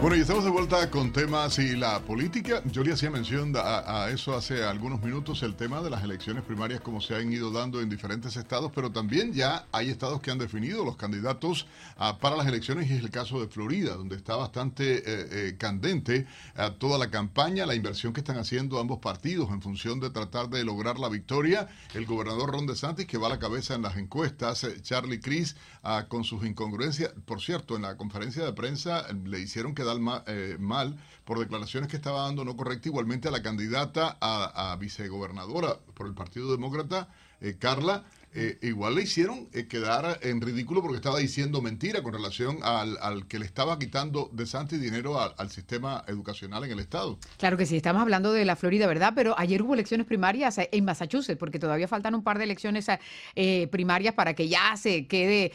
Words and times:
Bueno, 0.00 0.14
y 0.14 0.20
estamos 0.20 0.44
de 0.44 0.50
vuelta 0.50 0.88
con 0.90 1.12
temas 1.12 1.58
y 1.58 1.74
la 1.74 1.98
política. 1.98 2.62
Yo 2.66 2.84
le 2.84 2.92
hacía 2.92 3.10
mención 3.10 3.52
a, 3.56 4.08
eso 4.10 4.36
hace 4.36 4.62
algunos 4.62 5.02
minutos, 5.02 5.42
el 5.42 5.56
tema 5.56 5.82
de 5.82 5.90
las 5.90 6.04
elecciones 6.04 6.44
primarias, 6.44 6.80
como 6.80 7.00
se 7.00 7.16
han 7.16 7.32
ido 7.32 7.50
dando 7.50 7.80
en 7.80 7.88
diferentes 7.88 8.36
estados, 8.36 8.70
pero 8.72 8.92
también 8.92 9.32
ya 9.32 9.66
hay 9.72 9.90
estados 9.90 10.20
que 10.20 10.30
han 10.30 10.38
definido 10.38 10.84
los 10.84 10.96
candidatos 10.96 11.66
ah, 11.96 12.18
para 12.20 12.36
las 12.36 12.46
elecciones, 12.46 12.88
y 12.88 12.94
es 12.94 13.00
el 13.00 13.10
caso 13.10 13.40
de 13.40 13.48
Florida, 13.48 13.96
donde 13.96 14.14
está 14.14 14.36
bastante 14.36 14.98
eh, 14.98 15.02
eh, 15.04 15.56
candente 15.58 16.28
ah, 16.54 16.74
toda 16.78 16.96
la 16.96 17.10
campaña, 17.10 17.66
la 17.66 17.74
inversión 17.74 18.12
que 18.12 18.20
están 18.20 18.38
haciendo 18.38 18.78
ambos 18.78 19.00
partidos 19.00 19.50
en 19.50 19.60
función 19.60 19.98
de 19.98 20.10
tratar 20.10 20.48
de 20.48 20.62
lograr 20.62 21.00
la 21.00 21.08
victoria. 21.08 21.66
El 21.92 22.06
gobernador 22.06 22.52
Ron 22.52 22.68
DeSantis, 22.68 23.06
que 23.06 23.18
va 23.18 23.26
a 23.26 23.30
la 23.30 23.40
cabeza 23.40 23.74
en 23.74 23.82
las 23.82 23.96
encuestas, 23.96 24.62
eh, 24.62 24.80
Charlie 24.80 25.20
Cris, 25.20 25.56
ah, 25.82 26.06
con 26.08 26.22
sus 26.22 26.46
incongruencias. 26.46 27.12
Por 27.26 27.42
cierto, 27.42 27.74
en 27.74 27.82
la 27.82 27.96
conferencia 27.96 28.44
de 28.44 28.52
prensa 28.52 29.04
le 29.24 29.40
hicieron 29.40 29.74
que 29.74 29.87
eh, 30.26 30.56
mal 30.58 30.96
por 31.24 31.38
declaraciones 31.38 31.88
que 31.90 31.96
estaba 31.96 32.22
dando 32.22 32.44
no 32.44 32.56
correcta 32.56 32.88
igualmente 32.88 33.28
a 33.28 33.30
la 33.30 33.42
candidata 33.42 34.16
a, 34.20 34.76
vicegobernadora 34.80 35.78
por 35.94 36.06
el 36.06 36.14
Partido 36.14 36.50
Demócrata, 36.50 37.08
eh, 37.40 37.56
Carla 37.58 38.04
eh, 38.34 38.58
igual 38.60 38.94
le 38.94 39.02
hicieron 39.02 39.48
eh, 39.54 39.66
quedar 39.66 40.18
en 40.22 40.42
ridículo 40.42 40.82
porque 40.82 40.96
estaba 40.96 41.18
diciendo 41.18 41.62
mentira 41.62 42.02
con 42.02 42.12
relación 42.12 42.58
al, 42.62 42.98
al 43.00 43.26
que 43.26 43.38
le 43.38 43.46
estaba 43.46 43.78
quitando 43.78 44.28
de 44.32 44.46
Santi 44.46 44.76
dinero 44.76 45.18
al, 45.18 45.48
sistema 45.50 46.04
educacional 46.06 46.62
en 46.64 46.72
el 46.72 46.78
Estado. 46.78 47.18
Claro 47.38 47.56
que 47.56 47.64
sí, 47.64 47.76
estamos 47.76 48.02
hablando 48.02 48.32
de 48.32 48.44
la 48.44 48.54
Florida, 48.54 48.86
¿verdad? 48.86 49.14
Pero 49.16 49.34
ayer 49.38 49.62
hubo 49.62 49.72
elecciones 49.72 50.06
primarias 50.06 50.56
en 50.58 50.84
Massachusetts, 50.84 51.38
porque 51.38 51.58
todavía 51.58 51.88
faltan 51.88 52.14
un 52.14 52.22
par 52.22 52.36
de 52.36 52.44
elecciones 52.44 52.86
eh, 53.34 53.66
primarias 53.68 54.14
para 54.14 54.34
que 54.34 54.46
ya 54.46 54.76
se 54.76 55.06
quede 55.06 55.52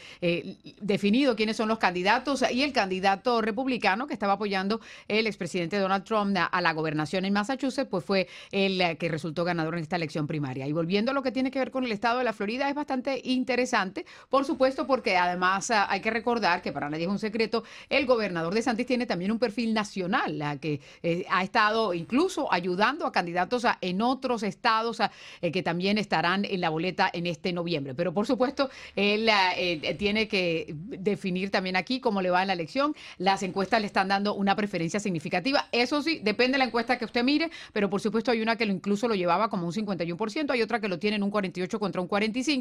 definido 0.80 1.36
quiénes 1.36 1.56
son 1.56 1.68
los 1.68 1.78
candidatos. 1.78 2.44
Y 2.50 2.64
el 2.64 2.72
candidato 2.72 3.40
republicano 3.40 4.08
que 4.08 4.14
estaba 4.14 4.32
apoyando 4.32 4.80
el 5.06 5.28
expresidente 5.28 5.78
Donald 5.78 6.04
Trump 6.04 6.36
a 6.36 6.60
la 6.60 6.72
gobernación 6.72 7.24
en 7.24 7.32
Massachusetts, 7.32 7.88
pues 7.88 8.04
fue 8.04 8.28
el 8.50 8.98
que 8.98 9.08
resultó 9.08 9.44
ganador 9.44 9.74
en 9.76 9.82
esta 9.82 9.96
elección 9.96 10.26
primaria. 10.26 10.66
Y 10.66 10.72
volviendo 10.72 11.12
a 11.12 11.14
lo 11.14 11.22
que 11.22 11.30
tiene 11.30 11.52
que 11.52 11.60
ver 11.60 11.70
con 11.70 11.84
el 11.84 11.92
Estado 11.92 12.18
de 12.18 12.24
la 12.24 12.32
Florida, 12.32 12.63
es 12.68 12.74
bastante 12.74 13.20
interesante, 13.24 14.06
por 14.28 14.44
supuesto, 14.44 14.86
porque 14.86 15.16
además 15.16 15.70
ah, 15.70 15.86
hay 15.88 16.00
que 16.00 16.10
recordar 16.10 16.62
que 16.62 16.72
para 16.72 16.88
nadie 16.90 17.04
es 17.04 17.10
un 17.10 17.18
secreto, 17.18 17.64
el 17.88 18.06
gobernador 18.06 18.54
de 18.54 18.62
Santis 18.62 18.86
tiene 18.86 19.06
también 19.06 19.30
un 19.30 19.38
perfil 19.38 19.74
nacional, 19.74 20.38
la 20.38 20.58
que 20.58 20.80
eh, 21.02 21.24
ha 21.30 21.42
estado 21.42 21.94
incluso 21.94 22.52
ayudando 22.52 23.06
a 23.06 23.12
candidatos 23.12 23.64
en 23.80 24.02
otros 24.02 24.42
estados 24.42 25.00
eh, 25.40 25.52
que 25.52 25.62
también 25.62 25.98
estarán 25.98 26.44
en 26.44 26.60
la 26.60 26.68
boleta 26.68 27.10
en 27.12 27.26
este 27.26 27.52
noviembre. 27.52 27.94
Pero 27.94 28.12
por 28.12 28.26
supuesto, 28.26 28.70
él 28.96 29.28
ah, 29.28 29.52
eh, 29.56 29.94
tiene 29.98 30.28
que 30.28 30.74
definir 30.76 31.50
también 31.50 31.76
aquí 31.76 32.00
cómo 32.00 32.22
le 32.22 32.30
va 32.30 32.42
en 32.42 32.48
la 32.48 32.54
elección. 32.54 32.94
Las 33.18 33.42
encuestas 33.42 33.80
le 33.80 33.86
están 33.86 34.08
dando 34.08 34.34
una 34.34 34.56
preferencia 34.56 35.00
significativa. 35.00 35.68
Eso 35.72 36.02
sí, 36.02 36.20
depende 36.22 36.52
de 36.52 36.58
la 36.58 36.64
encuesta 36.64 36.98
que 36.98 37.04
usted 37.04 37.24
mire, 37.24 37.50
pero 37.72 37.90
por 37.90 38.00
supuesto 38.00 38.30
hay 38.30 38.40
una 38.40 38.56
que 38.56 38.64
incluso 38.64 39.08
lo 39.08 39.14
llevaba 39.14 39.48
como 39.48 39.66
un 39.66 39.72
51%, 39.72 40.50
hay 40.50 40.62
otra 40.62 40.80
que 40.80 40.88
lo 40.88 40.98
tiene 40.98 41.16
en 41.16 41.22
un 41.22 41.30
48 41.30 41.78
contra 41.78 42.00
un 42.00 42.08
45 42.08 42.53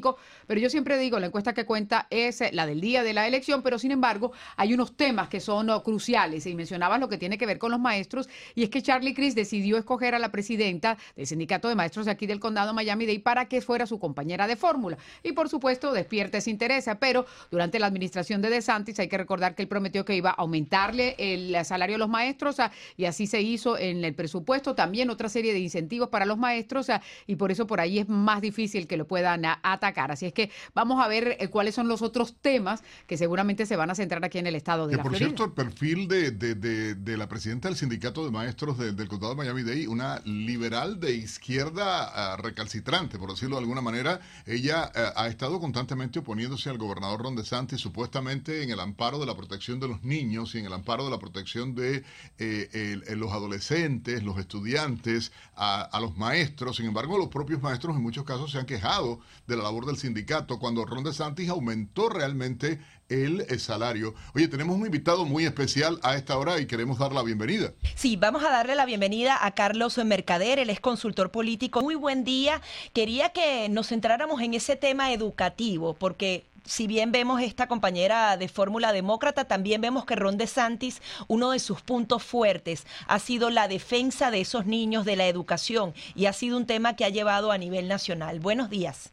pero 0.47 0.59
yo 0.59 0.69
siempre 0.69 0.97
digo, 0.97 1.19
la 1.19 1.27
encuesta 1.27 1.53
que 1.53 1.65
cuenta 1.65 2.07
es 2.09 2.41
eh, 2.41 2.49
la 2.53 2.65
del 2.65 2.81
día 2.81 3.03
de 3.03 3.13
la 3.13 3.27
elección, 3.27 3.61
pero 3.61 3.79
sin 3.79 3.91
embargo 3.91 4.31
hay 4.55 4.73
unos 4.73 4.95
temas 4.95 5.29
que 5.29 5.39
son 5.39 5.69
oh, 5.69 5.83
cruciales 5.83 6.45
y 6.45 6.55
mencionabas 6.55 6.99
lo 6.99 7.09
que 7.09 7.17
tiene 7.17 7.37
que 7.37 7.45
ver 7.45 7.57
con 7.57 7.71
los 7.71 7.79
maestros 7.79 8.29
y 8.55 8.63
es 8.63 8.69
que 8.69 8.81
Charlie 8.81 9.13
Cris 9.13 9.35
decidió 9.35 9.77
escoger 9.77 10.15
a 10.15 10.19
la 10.19 10.31
presidenta 10.31 10.97
del 11.15 11.27
sindicato 11.27 11.67
de 11.69 11.75
maestros 11.75 12.05
de 12.05 12.11
aquí 12.11 12.25
del 12.25 12.39
condado 12.39 12.73
Miami-Dade 12.73 13.19
para 13.19 13.45
que 13.45 13.61
fuera 13.61 13.85
su 13.85 13.99
compañera 13.99 14.47
de 14.47 14.55
fórmula. 14.55 14.97
Y 15.21 15.33
por 15.33 15.49
supuesto 15.49 15.91
despierta 15.91 16.37
ese 16.37 16.49
interés, 16.49 16.85
pero 16.99 17.25
durante 17.51 17.79
la 17.79 17.87
administración 17.87 18.41
de 18.41 18.49
DeSantis 18.49 18.99
hay 18.99 19.07
que 19.07 19.17
recordar 19.17 19.55
que 19.55 19.63
él 19.63 19.67
prometió 19.67 20.05
que 20.05 20.15
iba 20.15 20.31
a 20.31 20.33
aumentarle 20.33 21.15
el 21.17 21.63
salario 21.65 21.95
a 21.95 21.99
los 21.99 22.09
maestros 22.09 22.59
ah, 22.59 22.71
y 22.97 23.05
así 23.05 23.27
se 23.27 23.41
hizo 23.41 23.77
en 23.77 24.03
el 24.03 24.13
presupuesto, 24.13 24.75
también 24.75 25.09
otra 25.09 25.29
serie 25.29 25.53
de 25.53 25.59
incentivos 25.59 26.09
para 26.09 26.25
los 26.25 26.37
maestros 26.37 26.89
ah, 26.89 27.01
y 27.27 27.35
por 27.35 27.51
eso 27.51 27.67
por 27.67 27.79
ahí 27.79 27.99
es 27.99 28.09
más 28.09 28.41
difícil 28.41 28.87
que 28.87 28.97
lo 28.97 29.07
puedan 29.07 29.45
atacar 29.83 30.11
Así 30.11 30.25
es 30.25 30.33
que 30.33 30.49
vamos 30.73 31.03
a 31.03 31.07
ver 31.07 31.37
eh, 31.39 31.47
cuáles 31.49 31.75
son 31.75 31.87
los 31.87 32.01
otros 32.01 32.35
temas 32.41 32.83
que 33.05 33.17
seguramente 33.17 33.65
se 33.65 33.75
van 33.75 33.89
a 33.89 33.95
centrar 33.95 34.23
aquí 34.23 34.37
en 34.37 34.47
el 34.47 34.55
estado 34.55 34.87
de 34.87 34.95
la 34.95 35.03
por 35.03 35.11
Florida. 35.11 35.27
Cierto, 35.27 35.45
el 35.45 35.51
perfil 35.51 36.07
de, 36.07 36.31
de, 36.31 36.95
de, 36.95 37.17
la 37.17 37.27
presidenta 37.27 37.67
del 37.67 37.77
sindicato 37.77 38.23
de 38.23 38.31
maestros 38.31 38.77
del 38.77 39.07
condado 39.07 39.35
de 39.35 39.37
Miami-Dade, 39.37 39.87
una 39.87 40.21
liberal 40.25 40.99
de 40.99 41.15
izquierda 41.15 42.33
ah, 42.33 42.37
recalcitrante, 42.37 43.17
por 43.19 43.31
decirlo 43.31 43.57
de 43.57 43.61
alguna 43.61 43.81
manera, 43.81 44.21
ella 44.45 44.91
eh, 44.95 45.05
ha 45.15 45.27
estado 45.27 45.59
constantemente 45.59 46.19
oponiéndose 46.19 46.69
al 46.69 46.77
gobernador 46.77 47.21
Ron 47.21 47.35
DeSantis, 47.35 47.81
supuestamente 47.81 48.63
en 48.63 48.69
el 48.69 48.79
amparo 48.79 49.19
de 49.19 49.25
la 49.25 49.35
protección 49.35 49.79
de 49.79 49.89
los 49.89 50.03
niños 50.03 50.55
y 50.55 50.59
en 50.59 50.65
el 50.65 50.73
amparo 50.73 51.05
de 51.05 51.11
la 51.11 51.19
protección 51.19 51.75
de 51.75 52.03
eh, 52.39 53.15
los 53.15 53.31
adolescentes, 53.31 54.23
los 54.23 54.37
estudiantes, 54.37 55.31
a, 55.55 55.81
a 55.81 55.99
los 55.99 56.17
maestros. 56.17 56.77
Sin 56.77 56.85
embargo, 56.85 57.17
los 57.17 57.27
propios 57.27 57.61
maestros 57.61 57.95
en 57.95 58.01
muchos 58.01 58.23
casos 58.23 58.51
se 58.51 58.57
han 58.57 58.65
quejado 58.65 59.19
de 59.47 59.57
la 59.57 59.63
del 59.81 59.97
sindicato 59.97 60.59
cuando 60.59 60.85
Ron 60.85 61.03
DeSantis 61.03 61.49
aumentó 61.49 62.09
realmente 62.09 62.79
el, 63.09 63.45
salario. 63.59 64.13
Oye, 64.33 64.47
tenemos 64.47 64.77
un 64.77 64.85
invitado 64.85 65.25
muy 65.25 65.45
especial 65.45 65.99
a 66.03 66.15
esta 66.15 66.37
hora 66.37 66.59
y 66.59 66.65
queremos 66.65 66.97
dar 66.99 67.11
la 67.11 67.23
bienvenida. 67.23 67.73
Sí, 67.95 68.15
vamos 68.15 68.43
a 68.43 68.49
darle 68.49 68.75
la 68.75 68.85
bienvenida 68.85 69.45
a 69.45 69.51
Carlos 69.51 69.97
Mercader, 69.97 70.59
él 70.59 70.69
es 70.69 70.79
consultor 70.79 71.31
político. 71.31 71.81
Muy 71.81 71.95
buen 71.95 72.23
día. 72.23 72.61
Quería 72.93 73.29
que 73.29 73.67
nos 73.69 73.87
centráramos 73.87 74.41
en 74.41 74.53
ese 74.53 74.75
tema 74.75 75.11
educativo, 75.11 75.93
porque 75.95 76.45
si 76.65 76.87
bien 76.87 77.11
vemos 77.11 77.41
esta 77.41 77.67
compañera 77.67 78.37
de 78.37 78.47
fórmula 78.47 78.93
demócrata, 78.93 79.45
también 79.45 79.81
vemos 79.81 80.05
que 80.05 80.15
Ron 80.15 80.37
DeSantis, 80.37 81.01
uno 81.27 81.51
de 81.51 81.59
sus 81.59 81.81
puntos 81.81 82.23
fuertes 82.23 82.85
ha 83.07 83.19
sido 83.19 83.49
la 83.49 83.67
defensa 83.67 84.31
de 84.31 84.41
esos 84.41 84.65
niños, 84.65 85.05
de 85.05 85.15
la 85.15 85.27
educación, 85.27 85.93
y 86.15 86.25
ha 86.25 86.33
sido 86.33 86.57
un 86.57 86.65
tema 86.65 86.95
que 86.95 87.05
ha 87.05 87.09
llevado 87.09 87.51
a 87.51 87.57
nivel 87.57 87.87
nacional. 87.87 88.39
Buenos 88.39 88.69
días. 88.69 89.11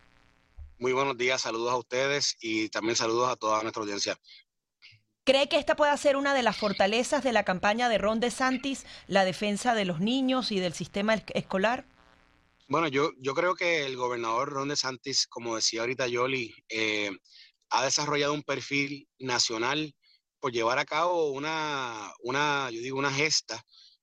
Muy 0.81 0.95
buenos 0.95 1.19
días, 1.19 1.43
saludos 1.43 1.73
a 1.73 1.77
ustedes 1.77 2.39
y 2.41 2.71
también 2.71 2.97
saludos 2.97 3.29
a 3.29 3.37
toda 3.37 3.61
nuestra 3.61 3.83
audiencia. 3.83 4.19
¿Cree 5.25 5.47
que 5.47 5.59
esta 5.59 5.77
pueda 5.77 5.95
ser 5.99 6.17
una 6.17 6.33
de 6.33 6.43
las 6.43 6.57
fortalezas 6.57 7.23
de 7.23 7.35
la 7.35 7.45
campaña 7.45 7.91
de 7.91 7.99
Ron 7.99 8.19
DeSantis, 8.19 8.87
la 9.07 9.27
defensa 9.27 9.75
de 9.75 9.85
los 9.85 10.01
niños 10.01 10.51
y 10.53 10.59
del 10.59 10.73
sistema 10.73 11.23
escolar? 11.35 11.85
Bueno, 12.67 12.89
yo, 12.89 13.11
yo 13.19 13.35
creo 13.35 13.55
que 13.55 13.85
el 13.85 13.99
gobernador 13.99 14.55
Ron 14.55 14.71
DeSantis, 14.71 15.27
como 15.27 15.57
decía 15.57 15.83
ahorita 15.83 16.09
Yoli, 16.09 16.55
eh, 16.71 17.11
ha 17.69 17.85
desarrollado 17.85 18.33
un 18.33 18.43
perfil 18.43 19.07
nacional 19.19 19.95
por 20.39 20.51
llevar 20.51 20.79
a 20.79 20.87
cabo 20.87 21.31
una, 21.33 22.11
una, 22.21 22.71
yo 22.71 22.81
digo, 22.81 22.99
una 22.99 23.13
gesta 23.13 23.63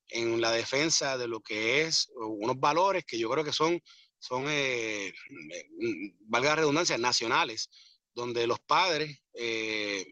en 0.10 0.42
la 0.42 0.52
defensa 0.52 1.18
de 1.18 1.28
lo 1.28 1.42
que 1.42 1.82
es 1.82 2.08
unos 2.16 2.60
valores 2.60 3.04
que 3.04 3.18
yo 3.18 3.32
creo 3.32 3.44
que 3.44 3.52
son 3.52 3.82
son, 4.20 4.46
eh, 4.48 5.14
mm, 5.30 6.30
valga 6.30 6.50
la 6.50 6.56
redundancia, 6.58 6.98
nacionales, 6.98 7.70
donde 8.14 8.48
los 8.48 8.60
padres 8.60 9.20
eh, 9.34 10.06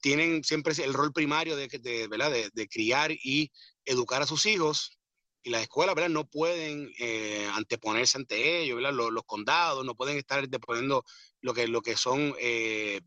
tienen 0.00 0.44
siempre 0.44 0.74
el 0.82 0.94
rol 0.94 1.12
primario 1.12 1.56
de, 1.56 1.68
de, 1.68 2.50
de, 2.52 2.68
criar 2.68 3.12
y 3.12 3.50
educar 3.84 4.22
a 4.22 4.26
sus 4.26 4.46
hijos 4.46 4.98
y 5.42 5.50
las 5.50 5.62
escuelas 5.62 5.94
¿verdad? 5.94 6.10
no 6.10 6.26
pueden 6.26 6.92
eh, 6.98 7.48
anteponerse 7.54 8.18
ante 8.18 8.60
ellos, 8.62 8.80
Los, 8.80 9.10
los, 9.10 9.24
condados 9.24 9.86
no 9.86 9.94
pueden 9.94 10.18
estar 10.18 10.46
deponiendo 10.48 11.02
lo 11.40 11.54
que, 11.54 11.66
lo 11.66 11.80
que 11.80 11.96
son 11.96 12.34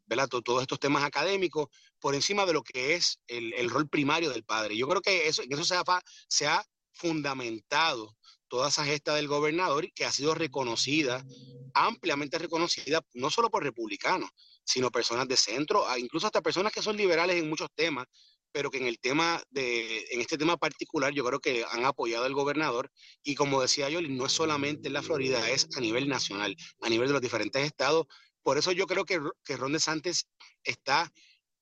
¿verdad? 0.07 0.27
todos 0.27 0.63
estos 0.63 0.79
temas 0.79 1.03
académicos 1.03 1.67
por 1.99 2.16
encima 2.16 2.47
de 2.47 2.53
lo 2.53 2.63
que 2.63 2.95
es 2.95 3.19
el, 3.27 3.53
el 3.53 3.69
rol 3.69 3.88
primario 3.88 4.31
del 4.31 4.43
padre. 4.43 4.75
Yo 4.75 4.87
creo 4.87 5.02
que 5.02 5.28
eso, 5.28 5.43
eso 5.47 5.63
se, 5.63 5.75
ha, 5.75 5.84
se 6.28 6.47
ha 6.47 6.66
fundamentado 6.91 8.16
toda 8.53 8.70
esa 8.70 8.85
gesta 8.85 9.16
del 9.16 9.28
gobernador 9.28 9.91
que 9.96 10.05
ha 10.05 10.11
sido 10.11 10.35
reconocida, 10.35 11.26
ampliamente 11.73 12.38
reconocida, 12.38 13.02
no 13.16 13.32
solo 13.32 13.50
por 13.50 13.64
republicanos, 13.64 14.29
sino 14.64 14.91
personas 14.91 15.28
de 15.28 15.38
centro, 15.38 15.84
incluso 15.97 16.28
hasta 16.28 16.44
personas 16.44 16.72
que 16.72 16.84
son 16.84 16.96
liberales 16.96 17.38
en 17.38 17.50
muchos 17.50 17.70
temas, 17.73 18.05
pero 18.52 18.70
que 18.70 18.78
en 18.78 18.85
el 18.85 19.00
tema 19.00 19.41
de, 19.50 20.05
en 20.11 20.22
este 20.22 20.38
tema 20.38 20.55
particular, 20.55 21.11
yo 21.11 21.26
creo 21.26 21.40
que 21.40 21.66
han 21.72 21.84
apoyado 21.84 22.26
al 22.26 22.35
gobernador. 22.35 22.91
Y 23.23 23.34
como 23.34 23.59
decía 23.59 23.90
yo, 23.90 24.03
no 24.03 24.28
es 24.28 24.32
solamente 24.32 24.88
en 24.90 24.94
la 24.94 25.02
Florida, 25.02 25.49
es 25.49 25.67
a 25.76 25.79
nivel 25.79 26.08
nacional, 26.08 26.56
a 26.82 26.90
nivel 26.90 27.08
de 27.08 27.14
los 27.14 27.23
diferentes 27.23 27.66
estados. 27.66 28.06
Por 28.44 28.59
eso 28.59 28.72
yo 28.72 28.85
creo 28.85 29.03
que, 29.03 29.20
que 29.44 29.58
Ron 29.58 29.73
DeSantis 29.73 30.28
está 30.64 31.11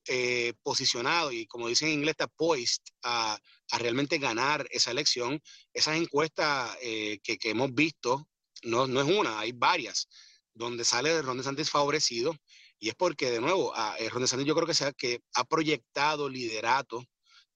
eh, 0.08 0.54
posicionado 0.64 1.32
y 1.32 1.46
como 1.46 1.68
dicen 1.68 1.90
en 1.90 1.96
inglés 1.96 2.14
está 2.14 2.28
poised 2.28 2.82
a, 3.04 3.40
realmente 3.78 4.18
ganar 4.18 4.68
esa 4.72 4.92
elección. 4.92 5.42
Esas 5.74 5.96
encuestas 5.96 6.76
eh, 6.82 7.20
que, 7.24 7.38
hemos 7.44 7.74
visto, 7.74 8.28
no, 8.64 8.88
no, 8.88 9.02
es 9.02 9.08
una, 9.08 9.40
hay 9.40 9.52
varias, 9.52 10.10
donde 10.54 10.84
sale 10.84 11.22
Ron 11.22 11.38
DeSantis 11.38 11.70
favorecido 11.70 12.36
y 12.80 12.90
es 12.90 12.96
porque 12.96 13.32
de 13.32 13.40
nuevo, 13.40 13.74
a, 13.76 13.96
eh, 14.00 14.10
Ron 14.10 14.24
DeSantis 14.24 14.48
yo 14.48 14.56
creo 14.56 14.68
que, 14.68 14.74
sea, 14.74 14.92
que 14.92 15.22
ha 15.36 15.44
proyectado 15.46 16.28
liderato 16.30 17.06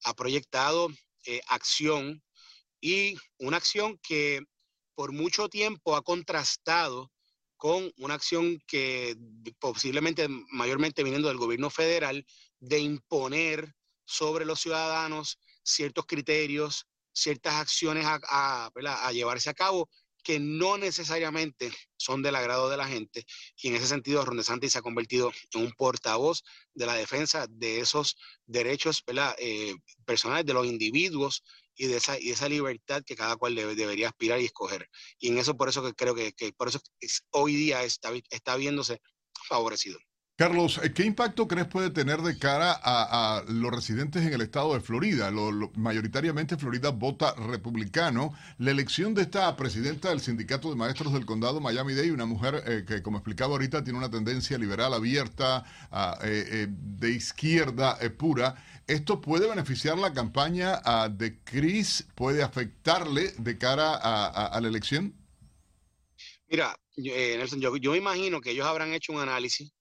ha 0.04 0.14
proyectado 0.14 0.90
acción 1.48 2.22
y 2.80 3.18
una 3.40 3.58
acción 3.58 3.98
que 4.04 4.42
por 4.94 5.12
mucho 5.12 5.50
tiempo 5.50 5.96
ha 5.96 6.04
contrastado 6.04 7.12
con 7.58 7.92
una 7.98 8.14
acción 8.14 8.62
que 8.68 9.16
posiblemente 9.60 10.28
mayormente 10.52 11.04
viniendo 11.04 11.28
del 11.28 11.38
gobierno 11.38 11.70
federal 11.70 12.26
de 12.60 12.80
imponer 12.80 13.74
sobre 14.06 14.46
los 14.46 14.60
ciudadanos 14.60 15.40
ciertos 15.64 16.06
criterios, 16.06 16.88
ciertas 17.14 17.56
acciones 17.56 18.06
a, 18.06 18.70
a 18.76 19.12
llevarse 19.12 19.50
a 19.50 19.54
cabo 19.54 19.90
que 20.26 20.40
no 20.40 20.78
necesariamente 20.78 21.72
son 21.98 22.24
del 22.24 22.36
agrado 22.36 22.68
de 22.68 22.78
la 22.78 22.88
gente. 22.88 23.26
Y 23.62 23.68
en 23.68 23.76
ese 23.76 23.86
sentido, 23.86 24.26
Ron 24.26 24.38
DeSantis 24.38 24.72
se 24.72 24.80
ha 24.80 24.82
convertido 24.82 25.32
en 25.54 25.62
un 25.62 25.72
portavoz 25.74 26.44
de 26.74 26.88
la 26.88 26.96
defensa 26.96 27.46
de 27.48 27.80
esos 27.80 28.18
derechos 28.48 29.04
eh, 29.38 29.76
personales 30.04 30.48
de 30.48 30.54
los 30.56 30.66
individuos 30.66 31.44
y 31.76 31.88
de 31.88 31.98
esa, 31.98 32.20
y 32.20 32.32
esa 32.32 32.50
libertad 32.50 33.04
que 33.06 33.16
cada 33.16 33.36
cual 33.36 33.56
debería 33.56 34.10
aspirar 34.10 34.40
y 34.40 34.46
escoger. 34.46 34.90
Y 35.20 35.30
en 35.30 35.38
eso, 35.38 35.58
por 35.58 35.70
eso 35.70 35.84
que 35.84 35.94
creo 35.94 36.16
que, 36.16 36.34
por 36.58 36.68
eso 36.68 36.80
hoy 37.32 37.56
día 37.56 37.84
está, 37.84 38.12
está 38.30 38.56
viéndose 38.56 39.02
favorecido. 39.48 40.00
Carlos, 40.38 40.82
¿qué 40.94 41.06
impacto 41.06 41.48
crees 41.48 41.68
puede 41.68 41.92
tener 41.92 42.22
de 42.22 42.38
cara 42.38 42.78
a, 42.84 43.42
los 43.48 43.72
residentes 43.72 44.22
en 44.22 44.34
el 44.34 44.42
estado 44.42 44.74
de 44.74 44.82
Florida? 44.82 45.32
mayoritariamente 45.76 46.58
Florida 46.58 46.90
vota 46.90 47.34
republicano. 47.36 48.34
La 48.58 48.72
elección 48.72 49.14
de 49.14 49.22
esta 49.22 49.56
presidenta 49.56 50.10
del 50.10 50.20
sindicato 50.20 50.70
de 50.70 50.76
maestros 50.76 51.14
del 51.14 51.26
condado 51.26 51.62
Miami-Dade, 51.62 52.12
una 52.12 52.26
mujer 52.26 52.62
eh, 52.68 52.84
que, 52.86 53.02
como 53.02 53.20
explicaba 53.20 53.54
ahorita, 53.54 53.86
tiene 53.86 53.98
una 53.98 54.12
tendencia 54.12 54.58
liberal 54.58 54.94
abierta, 54.94 55.64
eh, 56.22 56.46
eh, 56.52 56.68
de 56.70 57.12
izquierda 57.12 57.98
pura. 58.18 58.56
¿Esto 58.88 59.20
puede 59.20 59.48
beneficiar 59.48 59.98
la 59.98 60.14
campaña 60.14 60.82
de 61.10 61.44
Chris? 61.44 62.08
¿Puede 62.16 62.44
afectarle 62.44 63.34
de 63.38 63.58
cara 63.58 63.96
a, 63.96 64.60
la 64.62 64.68
elección? 64.68 65.14
Mira, 66.48 66.78
Nelson, 66.96 67.60
yo 67.60 67.92
me 67.92 67.98
imagino 67.98 68.42
que 68.42 68.52
ellos 68.52 68.66
habrán 68.66 68.94
hecho 68.94 69.12
un 69.12 69.20
análisis 69.20 69.72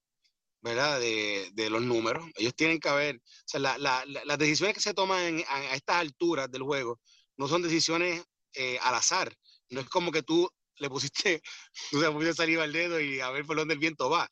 ¿verdad? 0.65 0.99
De, 0.99 1.51
de, 1.53 1.69
los 1.69 1.83
números. 1.83 2.25
Ellos 2.37 2.55
tienen 2.55 2.79
que 2.79 2.89
haber, 2.89 3.17
o 3.17 3.21
sea, 3.45 3.59
la, 3.59 3.77
la, 3.77 4.03
las 4.03 4.37
decisiones 4.39 4.73
que 4.73 4.81
se 4.81 4.95
toman 4.95 5.43
a, 5.47 5.75
estas 5.75 5.97
alturas 5.97 6.49
del 6.49 6.63
juego 6.63 6.99
no 7.37 7.47
son 7.47 7.61
decisiones 7.61 8.23
eh, 8.55 8.79
al 8.81 8.95
azar. 8.95 9.31
No 9.69 9.81
es 9.81 9.87
como 9.87 10.11
que 10.11 10.23
tú 10.23 10.49
le 10.77 10.89
pusiste, 10.89 11.43
tú 11.91 12.01
le 12.01 12.09
pusiste 12.09 12.33
saliva 12.33 12.63
al 12.63 12.73
dedo 12.73 12.99
y 12.99 13.19
a 13.19 13.29
ver 13.29 13.45
por 13.45 13.57
dónde 13.57 13.75
el 13.75 13.79
viento 13.79 14.09
va. 14.09 14.27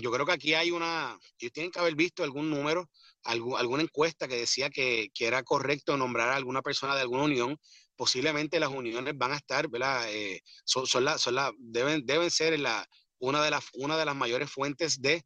Yo 0.00 0.10
creo 0.10 0.24
que 0.24 0.32
aquí 0.32 0.54
hay 0.54 0.70
una, 0.70 1.18
ellos 1.38 1.52
tienen 1.52 1.70
que 1.70 1.78
haber 1.78 1.94
visto 1.94 2.24
algún 2.24 2.48
número, 2.48 2.88
algún, 3.26 3.58
alguna 3.58 3.82
encuesta 3.82 4.28
que 4.28 4.36
decía 4.36 4.70
que, 4.70 5.10
que, 5.14 5.26
era 5.26 5.42
correcto 5.42 5.96
nombrar 5.96 6.30
a 6.30 6.36
alguna 6.36 6.62
persona 6.62 6.94
de 6.94 7.02
alguna 7.02 7.24
unión. 7.24 7.58
Posiblemente 7.96 8.60
las 8.60 8.70
uniones 8.70 9.14
van 9.16 9.32
a 9.32 9.36
estar, 9.36 9.68
¿verdad? 9.68 10.06
Eh, 10.10 10.42
son, 10.64 10.86
son, 10.86 11.04
la, 11.04 11.18
son 11.18 11.34
la, 11.34 11.52
deben, 11.58 12.04
deben 12.04 12.30
ser 12.30 12.58
la, 12.58 12.86
una, 13.18 13.42
de 13.42 13.50
las, 13.50 13.64
una 13.74 13.96
de 13.96 14.04
las 14.04 14.16
mayores 14.16 14.50
fuentes 14.50 15.00
de 15.00 15.24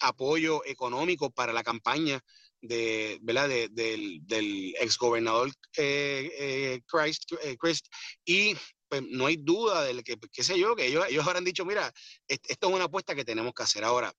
apoyo 0.00 0.64
económico 0.66 1.30
para 1.30 1.52
la 1.52 1.62
campaña 1.62 2.20
de, 2.60 3.18
¿verdad? 3.22 3.48
del, 3.48 4.20
del 4.26 4.74
exgobernador 4.78 5.50
eh, 5.76 6.30
eh, 6.38 6.80
Christ, 6.86 7.32
eh, 7.42 7.56
Christ, 7.58 7.86
y 8.24 8.54
pues, 8.88 9.02
no 9.08 9.26
hay 9.26 9.36
duda 9.36 9.84
de 9.84 10.02
que, 10.02 10.16
qué 10.32 10.44
sé 10.44 10.58
yo, 10.58 10.76
que 10.76 10.86
ellos, 10.86 11.04
ellos 11.08 11.26
habrán 11.26 11.44
dicho, 11.44 11.64
mira, 11.64 11.92
esto 12.28 12.68
es 12.68 12.74
una 12.74 12.84
apuesta 12.84 13.14
que 13.14 13.24
tenemos 13.24 13.52
que 13.52 13.62
hacer 13.62 13.84
ahora 13.84 14.12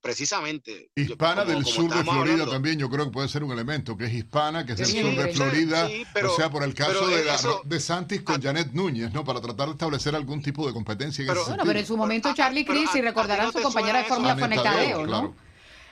precisamente. 0.00 0.90
Hispana 0.94 1.44
del 1.44 1.64
sur 1.64 1.92
de 1.92 2.04
Florida 2.04 2.46
también, 2.46 2.78
yo 2.78 2.88
creo 2.88 3.06
que 3.06 3.10
puede 3.10 3.28
ser 3.28 3.44
un 3.44 3.52
elemento, 3.52 3.96
que 3.96 4.06
es 4.06 4.12
hispana, 4.12 4.64
que 4.64 4.72
es 4.72 4.78
del 4.78 4.86
sur 4.88 5.14
de 5.14 5.32
Florida, 5.32 5.88
o 6.24 6.36
sea, 6.36 6.50
por 6.50 6.62
el 6.62 6.74
caso 6.74 7.06
de, 7.06 7.24
de 7.64 7.80
Santis 7.80 8.22
con 8.22 8.40
Janet 8.40 8.72
Núñez, 8.72 9.12
¿no? 9.12 9.24
Para 9.24 9.40
tratar 9.40 9.66
de 9.66 9.72
establecer 9.72 10.14
algún 10.14 10.42
tipo 10.42 10.66
de 10.66 10.72
competencia. 10.72 11.24
pero, 11.26 11.44
bueno, 11.44 11.62
pero 11.64 11.78
en 11.78 11.86
su 11.86 11.96
momento 11.96 12.32
Charlie 12.34 12.64
Cris, 12.64 12.94
y 12.94 13.00
recordarán 13.00 13.52
su 13.52 13.60
compañera 13.60 13.98
de 13.98 14.04
fórmula 14.04 14.36
Conectadeo, 14.36 15.06
¿no? 15.06 15.36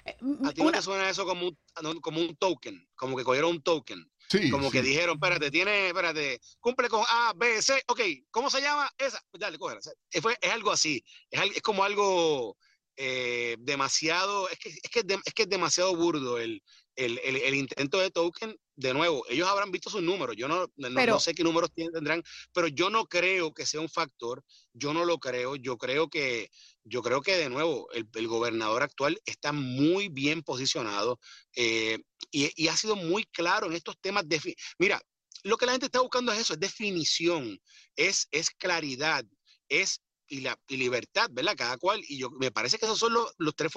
Eh, 0.04 0.16
¿A 0.46 0.52
ti 0.52 0.62
no 0.62 0.72
te 0.72 0.80
suena 0.80 1.10
eso 1.10 1.26
como 1.26 1.48
un, 1.48 2.00
como 2.00 2.20
un 2.20 2.34
token? 2.36 2.88
Como 2.94 3.16
que 3.16 3.24
cogieron 3.24 3.50
un 3.50 3.62
token. 3.62 4.10
Sí, 4.30 4.50
como 4.50 4.70
que 4.70 4.82
dijeron, 4.82 5.16
espérate, 5.16 5.50
tiene, 5.50 5.88
espérate, 5.88 6.38
cumple 6.60 6.88
con 6.88 7.02
A, 7.08 7.32
B, 7.34 7.62
C, 7.62 7.82
ok, 7.86 8.00
¿cómo 8.30 8.50
se 8.50 8.60
llama? 8.60 8.90
Esa, 8.98 9.22
dale, 9.32 9.58
cógela. 9.58 9.80
Es, 9.80 10.22
es 10.40 10.50
algo 10.52 10.70
así, 10.70 11.02
es, 11.30 11.40
es 11.56 11.62
como 11.62 11.82
algo 11.82 12.56
eh, 13.00 13.56
demasiado, 13.60 14.48
es 14.48 14.58
que, 14.58 14.70
es, 14.70 14.90
que, 14.90 15.04
es 15.24 15.32
que 15.32 15.42
es 15.42 15.48
demasiado 15.48 15.94
burdo 15.94 16.38
el, 16.38 16.60
el, 16.96 17.18
el, 17.18 17.54
intento 17.54 18.00
de 18.00 18.10
token. 18.10 18.56
De 18.74 18.92
nuevo, 18.92 19.24
ellos 19.28 19.46
habrán 19.48 19.70
visto 19.70 19.88
sus 19.88 20.02
números, 20.02 20.34
yo 20.36 20.48
no, 20.48 20.66
no, 20.76 21.20
sé 21.20 21.32
qué 21.32 21.44
números 21.44 21.70
tendrán, 21.72 22.24
pero 22.52 22.66
yo 22.66 22.90
no 22.90 23.06
creo 23.06 23.54
que 23.54 23.66
sea 23.66 23.80
un 23.80 23.88
factor, 23.88 24.44
yo 24.72 24.92
no 24.92 25.04
lo 25.04 25.18
creo, 25.18 25.54
yo 25.54 25.78
creo 25.78 26.08
que, 26.08 26.50
yo 26.82 27.00
creo 27.00 27.20
que 27.20 27.36
de 27.36 27.48
nuevo, 27.48 27.88
el, 27.92 28.08
el 28.14 28.26
gobernador 28.26 28.82
actual 28.82 29.20
está 29.26 29.52
muy 29.52 30.08
bien 30.08 30.42
posicionado 30.42 31.20
eh, 31.54 31.98
y, 32.32 32.50
y, 32.60 32.66
ha 32.66 32.76
sido 32.76 32.96
muy 32.96 33.24
claro 33.26 33.68
en 33.68 33.74
estos 33.74 33.96
temas 34.00 34.28
de... 34.28 34.56
Mira, 34.78 35.00
lo 35.44 35.56
que 35.56 35.66
la 35.66 35.72
gente 35.72 35.86
está 35.86 36.00
buscando 36.00 36.32
es 36.32 36.40
eso, 36.40 36.54
es 36.54 36.60
definición, 36.60 37.60
es, 37.94 38.26
es 38.32 38.50
claridad, 38.50 39.24
es 39.68 40.00
y 40.28 40.40
la 40.40 40.58
libertad, 40.68 41.28
¿verdad? 41.32 41.56
Cada 41.56 41.78
cual. 41.78 42.02
Y 42.08 42.18
yo 42.18 42.30
me 42.30 42.50
parece 42.50 42.78
que 42.78 42.86
esos 42.86 42.98
son 42.98 43.14
los, 43.14 43.32
los 43.38 43.54
tres 43.54 43.72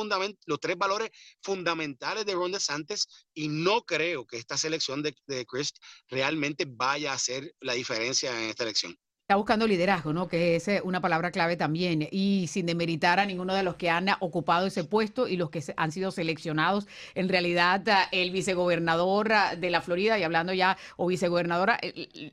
los 0.45 0.59
tres 0.59 0.77
valores 0.77 1.09
fundamentales 1.41 2.25
de 2.25 2.33
Ron 2.33 2.51
DeSantis 2.51 3.07
y 3.33 3.47
no 3.47 3.83
creo 3.83 4.25
que 4.25 4.37
esta 4.37 4.57
selección 4.57 5.01
de, 5.01 5.15
de 5.27 5.45
Chris 5.45 5.73
realmente 6.09 6.65
vaya 6.67 7.11
a 7.11 7.15
hacer 7.15 7.53
la 7.59 7.73
diferencia 7.73 8.31
en 8.41 8.49
esta 8.49 8.63
elección. 8.63 8.97
Está 9.31 9.37
buscando 9.37 9.65
liderazgo, 9.65 10.11
¿no? 10.11 10.27
Que 10.27 10.57
es 10.57 10.67
eh, 10.67 10.81
una 10.83 10.99
palabra 10.99 11.31
clave 11.31 11.55
también. 11.55 12.05
Y 12.11 12.47
sin 12.49 12.65
demeritar 12.65 13.17
a 13.17 13.25
ninguno 13.25 13.53
de 13.53 13.63
los 13.63 13.75
que 13.75 13.89
han 13.89 14.09
ocupado 14.19 14.67
ese 14.67 14.83
puesto 14.83 15.25
y 15.25 15.37
los 15.37 15.49
que 15.49 15.63
han 15.77 15.93
sido 15.93 16.11
seleccionados. 16.11 16.85
En 17.15 17.29
realidad, 17.29 17.81
ah, 17.87 18.09
el 18.11 18.31
vicegobernador 18.31 19.31
ah, 19.31 19.55
de 19.55 19.69
la 19.69 19.79
Florida, 19.79 20.19
y 20.19 20.23
hablando 20.23 20.51
ya, 20.51 20.77
o 20.97 21.07
vicegobernadora, 21.07 21.79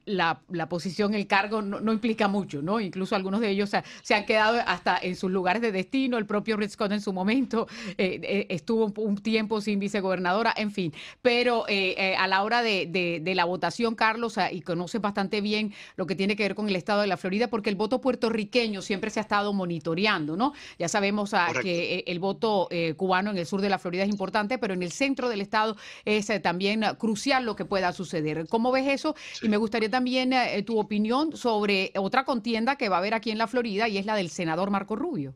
la, 0.06 0.40
posición, 0.68 1.14
el 1.14 1.28
cargo 1.28 1.62
no, 1.62 1.92
implica 1.92 2.26
mucho, 2.26 2.62
¿no? 2.62 2.80
Incluso 2.80 3.14
algunos 3.14 3.42
de 3.42 3.50
ellos 3.50 3.70
se 4.02 4.14
han 4.16 4.26
quedado 4.26 4.60
hasta 4.66 4.98
en 5.00 5.14
sus 5.14 5.30
lugares 5.30 5.62
de 5.62 5.70
destino. 5.70 6.18
El 6.18 6.26
propio 6.26 6.56
Rick 6.56 6.70
Scott 6.70 6.90
en 6.90 7.00
su 7.00 7.12
momento 7.12 7.68
eh, 7.96 8.18
eh, 8.24 8.46
estuvo 8.48 8.92
un 8.96 9.18
tiempo 9.18 9.60
sin 9.60 9.78
vicegobernadora, 9.78 10.52
en 10.56 10.72
fin. 10.72 10.92
Pero 11.22 11.64
a 11.64 12.26
la 12.26 12.42
hora 12.42 12.60
de, 12.62 13.20
de 13.22 13.34
la 13.36 13.44
votación, 13.44 13.94
Carlos, 13.94 14.34
y 14.50 14.62
conoce 14.62 14.98
bastante 14.98 15.40
bien 15.40 15.72
lo 15.94 16.04
que 16.04 16.16
tiene 16.16 16.34
que 16.34 16.42
ver 16.42 16.56
con 16.56 16.68
el 16.68 16.74
estado 16.88 17.02
de 17.02 17.06
la 17.06 17.18
Florida, 17.18 17.48
porque 17.48 17.68
el 17.68 17.76
voto 17.76 18.00
puertorriqueño 18.00 18.80
siempre 18.80 19.10
se 19.10 19.20
ha 19.20 19.22
estado 19.22 19.52
monitoreando, 19.52 20.38
¿no? 20.38 20.54
Ya 20.78 20.88
sabemos 20.88 21.34
ah, 21.34 21.52
que 21.60 21.96
eh, 21.96 22.04
el 22.06 22.18
voto 22.18 22.66
eh, 22.70 22.94
cubano 22.94 23.30
en 23.30 23.36
el 23.36 23.44
sur 23.44 23.60
de 23.60 23.68
la 23.68 23.78
Florida 23.78 24.04
es 24.04 24.08
importante, 24.08 24.56
pero 24.56 24.72
en 24.72 24.82
el 24.82 24.90
centro 24.90 25.28
del 25.28 25.42
estado 25.42 25.76
es 26.06 26.30
eh, 26.30 26.40
también 26.40 26.82
crucial 26.98 27.44
lo 27.44 27.56
que 27.56 27.66
pueda 27.66 27.92
suceder. 27.92 28.46
¿Cómo 28.48 28.72
ves 28.72 28.88
eso? 28.88 29.14
Y 29.42 29.50
me 29.50 29.58
gustaría 29.58 29.90
también 29.90 30.32
tu 30.64 30.78
opinión 30.78 31.36
sobre 31.36 31.92
otra 31.96 32.24
contienda 32.24 32.76
que 32.76 32.88
va 32.88 32.96
a 32.96 33.00
haber 33.00 33.12
aquí 33.12 33.30
en 33.30 33.38
la 33.38 33.46
Florida 33.46 33.86
y 33.86 33.98
es 33.98 34.06
la 34.06 34.16
del 34.16 34.30
senador 34.30 34.70
Marco 34.70 34.96
Rubio. 34.96 35.34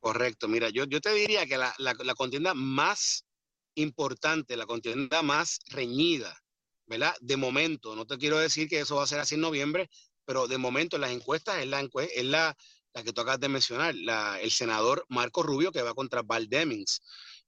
Correcto, 0.00 0.48
mira, 0.48 0.70
yo, 0.70 0.84
yo 0.84 1.02
te 1.02 1.12
diría 1.12 1.44
que 1.44 1.58
la, 1.58 1.74
la 1.78 2.14
contienda 2.14 2.54
más 2.54 3.26
importante, 3.74 4.56
la 4.56 4.64
contienda 4.64 5.20
más 5.22 5.60
reñida, 5.68 6.42
¿verdad? 6.86 7.14
De 7.20 7.36
momento, 7.36 7.94
no 7.94 8.06
te 8.06 8.16
quiero 8.16 8.38
decir 8.38 8.68
que 8.68 8.80
eso 8.80 8.96
va 8.96 9.04
a 9.04 9.06
ser 9.06 9.20
así 9.20 9.34
en 9.34 9.42
noviembre, 9.42 9.90
pero 10.24 10.46
de 10.46 10.58
momento 10.58 10.96
en 10.96 11.02
las 11.02 11.10
encuestas 11.10 11.58
es 11.58 11.66
la, 11.66 11.80
es 11.80 12.24
la, 12.24 12.56
la 12.94 13.02
que 13.02 13.12
tú 13.12 13.20
acabas 13.20 13.40
de 13.40 13.48
mencionar, 13.48 13.94
la, 13.94 14.40
el 14.40 14.50
senador 14.50 15.04
Marco 15.08 15.42
Rubio 15.42 15.72
que 15.72 15.82
va 15.82 15.94
contra 15.94 16.22
Val 16.22 16.48
Demings. 16.48 17.00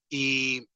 Y 0.08 0.66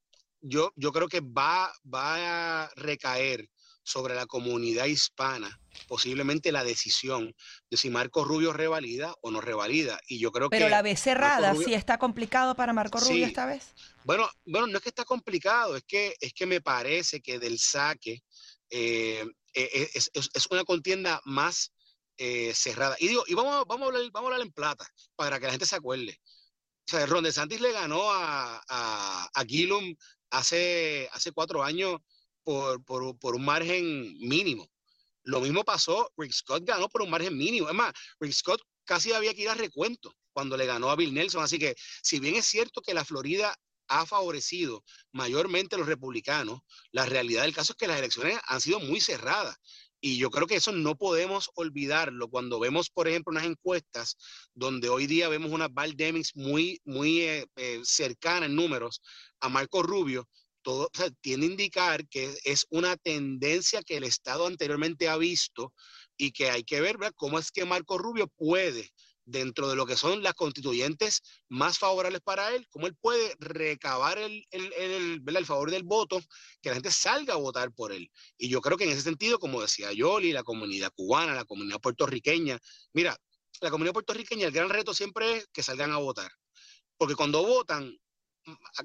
yo, 0.41 0.73
yo 0.77 0.93
creo 0.93 1.09
que 1.09 1.21
va, 1.21 1.73
va 1.93 2.63
a 2.65 2.71
recaer 2.77 3.49
sobre 3.83 4.15
la 4.15 4.27
comunidad 4.27 4.87
hispana 4.87 5.59
posiblemente 5.87 6.53
la 6.53 6.65
decisión 6.65 7.35
de 7.71 7.77
si 7.77 7.91
Marco 7.91 8.25
Rubio 8.25 8.53
revalida 8.53 9.15
o 9.23 9.31
no 9.31 9.41
revalida. 9.41 10.01
Y 10.09 10.19
yo 10.19 10.33
creo 10.33 10.51
Pero 10.51 10.67
que... 10.67 10.71
la 10.71 10.83
vez 10.83 11.01
cerrada, 11.01 11.55
¿sí 11.55 11.75
está 11.75 11.99
complicado 11.99 12.55
para 12.55 12.73
Marco 12.73 12.99
Rubio 12.99 13.27
esta 13.27 13.47
vez? 13.47 13.75
Bueno, 14.05 14.29
bueno, 14.45 14.67
no 14.67 14.79
es 14.79 14.83
que 14.83 14.89
está 14.89 15.05
complicado, 15.05 15.77
es 15.77 15.85
que, 15.85 16.15
es 16.21 16.33
que 16.33 16.47
me 16.47 16.61
parece 16.61 17.21
que 17.21 17.39
del 17.39 17.59
saque 17.59 18.23
eh, 18.71 19.25
eh, 19.55 19.91
es, 19.95 20.11
es, 20.13 20.47
una 20.51 20.65
contienda 20.65 21.21
más 21.25 21.73
eh, 22.19 22.53
cerrada. 22.55 22.97
Y 22.99 23.09
digo, 23.09 23.25
y 23.27 23.35
vamos, 23.35 23.65
vamos, 23.67 23.85
a 23.85 23.87
hablar, 23.87 24.03
vamos 24.13 24.31
a 24.31 24.35
hablar 24.35 24.47
en 24.47 24.53
plata, 24.53 24.87
para 25.17 25.39
que 25.39 25.47
la 25.47 25.53
gente 25.53 25.67
se 25.67 25.77
acuerde. 25.77 26.21
O 26.87 26.91
sea, 26.91 27.07
Ron 27.07 27.25
DeSantis 27.25 27.61
le 27.61 27.73
ganó 27.73 28.11
a, 28.11 28.63
a, 28.69 29.29
a 29.33 29.45
Gillum 29.45 29.95
hace, 30.31 31.09
hace 31.13 31.33
cuatro 31.33 31.63
años 31.63 32.01
por, 32.43 32.85
por, 32.85 33.19
por, 33.19 33.35
un 33.37 33.45
margen 33.45 34.19
mínimo. 34.19 34.69
Lo 35.23 35.41
mismo 35.41 35.65
pasó, 35.65 36.11
Rick 36.17 36.33
Scott 36.33 36.65
ganó 36.65 36.89
por 36.89 37.03
un 37.03 37.11
margen 37.11 37.37
mínimo. 37.37 37.69
Es 37.69 37.75
más, 37.75 37.93
Rick 38.21 38.33
Scott 38.33 38.63
casi 38.85 39.13
había 39.13 39.35
que 39.35 39.43
ir 39.43 39.51
a 39.51 39.55
recuento 39.55 40.15
cuando 40.33 40.57
le 40.57 40.67
ganó 40.67 40.91
a 40.91 40.97
Bill 40.97 41.13
Nelson. 41.13 41.43
Así 41.43 41.59
que, 41.59 41.75
si 42.03 42.19
bien 42.21 42.35
es 42.37 42.47
cierto 42.47 42.81
que 42.81 42.95
la 42.95 43.05
Florida 43.05 43.55
ha 43.89 44.07
favorecido 44.07 44.85
mayormente 45.13 45.75
a 45.75 45.79
los 45.79 45.87
republicanos, 45.87 46.61
la 46.93 47.07
realidad 47.07 47.43
del 47.43 47.55
caso 47.55 47.73
es 47.73 47.77
que 47.77 47.87
las 47.87 47.99
elecciones 47.99 48.39
han 48.47 48.61
sido 48.61 48.81
muy 48.81 49.01
cerradas. 49.01 49.57
Y 50.01 50.17
yo 50.17 50.31
creo 50.31 50.47
que 50.47 50.57
eso 50.57 50.73
no 50.73 50.97
podemos 50.97 51.51
olvidarlo 51.55 52.29
cuando 52.29 52.61
vemos, 52.61 52.89
por 52.91 53.09
ejemplo, 53.09 53.33
unas 53.33 53.47
encuestas 53.47 54.17
donde 54.55 54.89
hoy 54.89 55.07
día 55.07 55.29
vemos 55.29 55.51
una 55.51 55.69
Val 55.69 55.97
Demings 55.97 56.37
muy, 56.37 56.81
muy 56.85 57.23
eh, 57.23 57.47
eh, 57.57 57.81
cercana 57.83 58.47
en 58.47 58.55
números 58.55 59.03
a 59.41 59.49
Marco 59.49 59.83
Rubio. 59.83 60.29
Todo 60.63 60.91
tiende 61.21 61.47
a 61.47 61.51
indicar 61.51 62.09
que 62.09 62.33
es 62.45 62.67
una 62.71 62.97
tendencia 62.97 63.83
que 63.83 63.97
el 63.97 64.05
Estado 64.05 64.47
anteriormente 64.47 65.09
ha 65.09 65.17
visto 65.17 65.73
y 66.17 66.33
que 66.33 66.51
hay 66.51 66.63
que 66.63 66.81
ver 66.81 66.97
cómo 67.17 67.39
es 67.39 67.51
que 67.51 67.65
Marco 67.65 67.99
Rubio 67.99 68.29
puede 68.37 68.93
dentro 69.29 69.69
de 69.69 69.77
lo 69.77 69.85
que 69.85 69.97
son 69.97 70.23
las 70.23 70.33
constituyentes 70.33 71.23
más 71.49 71.79
favorables 71.79 72.23
para 72.23 72.55
él, 72.55 72.67
cómo 72.71 72.87
él 72.87 72.97
puede 72.99 73.35
recabar 73.39 74.17
el, 74.19 74.43
el, 74.51 75.47
favor 75.47 75.71
del 75.71 75.83
voto, 75.83 76.19
que 76.63 76.71
la 76.71 76.77
gente 76.77 76.91
salga 76.91 77.35
a 77.35 77.37
votar 77.37 77.73
por 77.73 77.93
él. 77.93 78.11
Y 78.39 78.49
yo 78.49 78.61
creo 78.63 78.79
que 78.79 78.85
en 78.85 78.91
ese 78.91 79.03
sentido, 79.03 79.39
como 79.39 79.61
decía 79.61 79.93
Yoli, 79.93 80.33
la 80.33 80.43
comunidad 80.43 80.93
cubana, 80.95 81.35
la 81.35 81.45
comunidad 81.45 81.81
puertorriqueña, 81.81 82.59
mira, 82.95 83.17
la 83.61 83.71
comunidad 83.71 83.93
puertorriqueña, 83.93 84.47
el 84.47 84.53
gran 84.53 84.71
reto 84.71 84.95
siempre 84.95 85.37
es 85.37 85.49
que 85.53 85.63
salgan 85.63 85.93
a 85.93 85.99
votar. 85.99 86.31
Porque 86.97 87.15
cuando 87.15 87.43
votan, 87.43 87.95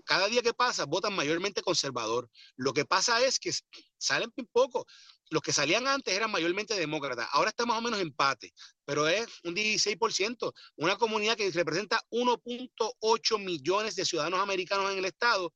cada 0.03 0.27
día 0.27 0.41
que 0.41 0.53
pasa, 0.53 0.85
votan 0.85 1.13
mayormente 1.13 1.61
conservador. 1.61 2.29
Lo 2.57 2.73
que 2.73 2.83
pasa 2.83 3.23
es 3.23 3.39
que 3.39 3.51
salen 3.97 4.31
poco 4.51 4.85
los 5.33 5.41
que 5.41 5.51
salían 5.51 5.87
antes 5.87 6.13
eran 6.13 6.29
mayormente 6.29 6.75
demócratas. 6.75 7.27
Ahora 7.31 7.49
está 7.49 7.65
más 7.65 7.79
o 7.79 7.81
menos 7.81 7.99
empate, 7.99 8.53
pero 8.85 9.07
es 9.07 9.25
un 9.43 9.55
16%. 9.55 10.53
Una 10.75 10.95
comunidad 10.95 11.35
que 11.35 11.49
representa 11.49 11.99
1.8 12.11 13.39
millones 13.39 13.95
de 13.95 14.05
ciudadanos 14.05 14.39
americanos 14.39 14.91
en 14.91 14.99
el 14.99 15.05
estado 15.05 15.51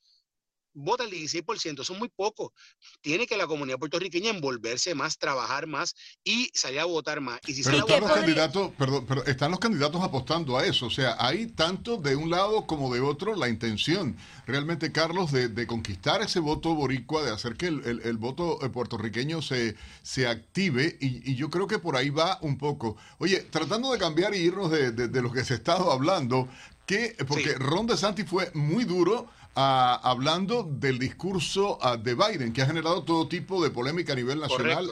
vota 0.78 1.04
el 1.04 1.12
16%, 1.12 1.82
eso 1.82 1.94
es 1.94 2.00
muy 2.00 2.10
poco. 2.10 2.54
Tiene 3.02 3.26
que 3.26 3.36
la 3.36 3.48
comunidad 3.48 3.80
puertorriqueña 3.80 4.30
envolverse 4.30 4.94
más, 4.96 5.18
trabajar 5.18 5.68
más 5.68 5.96
y 6.24 6.50
salir 6.54 6.80
a 6.80 6.86
votar 6.86 7.20
más. 7.20 7.40
Y 7.48 7.54
si 7.54 7.64
pero 7.64 7.80
están 7.80 8.02
los 8.02 8.12
candidatos, 8.12 8.72
perdón, 8.78 9.06
pero 9.08 9.26
están 9.26 9.52
los 9.52 9.60
candidatos 9.60 10.04
apostando 10.04 10.58
a 10.58 10.66
eso. 10.66 10.86
O 10.86 10.92
sea, 10.92 11.16
hay 11.20 11.48
tanto 11.48 11.98
de 11.98 12.16
un 12.16 12.30
lado 12.30 12.66
como 12.68 12.94
de 12.94 13.02
otro 13.02 13.36
la 13.36 13.50
intención 13.50 14.16
realmente, 14.46 14.92
Carlos, 14.92 15.32
de, 15.32 15.68
conquistar 15.68 16.22
ese 16.22 16.40
voto 16.40 16.74
boricua, 16.74 17.24
de 17.24 17.32
hacer 17.32 17.56
que 17.56 17.68
el, 17.68 18.18
voto 18.18 18.64
eh, 18.64 18.70
puertorriqueño 18.70 19.42
se, 19.42 19.76
se 20.02 20.28
active. 20.28 20.98
Y, 21.02 21.36
yo 21.36 21.50
creo 21.50 21.68
que 21.68 21.80
por 21.80 21.98
ahí 21.98 22.10
va 22.10 22.40
un 22.42 22.58
poco. 22.58 22.96
Oye, 23.18 23.42
tratando 23.42 23.92
de 23.92 24.00
cambiar 24.00 24.34
y 24.34 24.38
irnos 24.38 24.72
de, 24.72 24.92
de, 24.92 25.22
lo 25.22 25.32
que 25.32 25.44
se 25.44 25.54
ha 25.54 25.58
estado 25.58 25.92
hablando, 25.92 26.48
que, 26.88 27.16
porque 27.28 27.54
Ron 27.56 27.86
DeSantis 27.86 28.26
fue 28.28 28.50
muy 28.54 28.86
duro 28.86 29.30
hablando 29.60 30.64
del 30.64 31.00
discurso 31.00 31.80
de 32.04 32.14
Biden, 32.14 32.54
que 32.54 32.62
ha 32.62 32.68
generado 32.68 33.04
todo 33.04 33.28
tipo 33.28 33.64
de 33.64 33.72
polémica 33.72 34.14
a 34.14 34.16
nivel 34.16 34.40
nacional. 34.40 34.92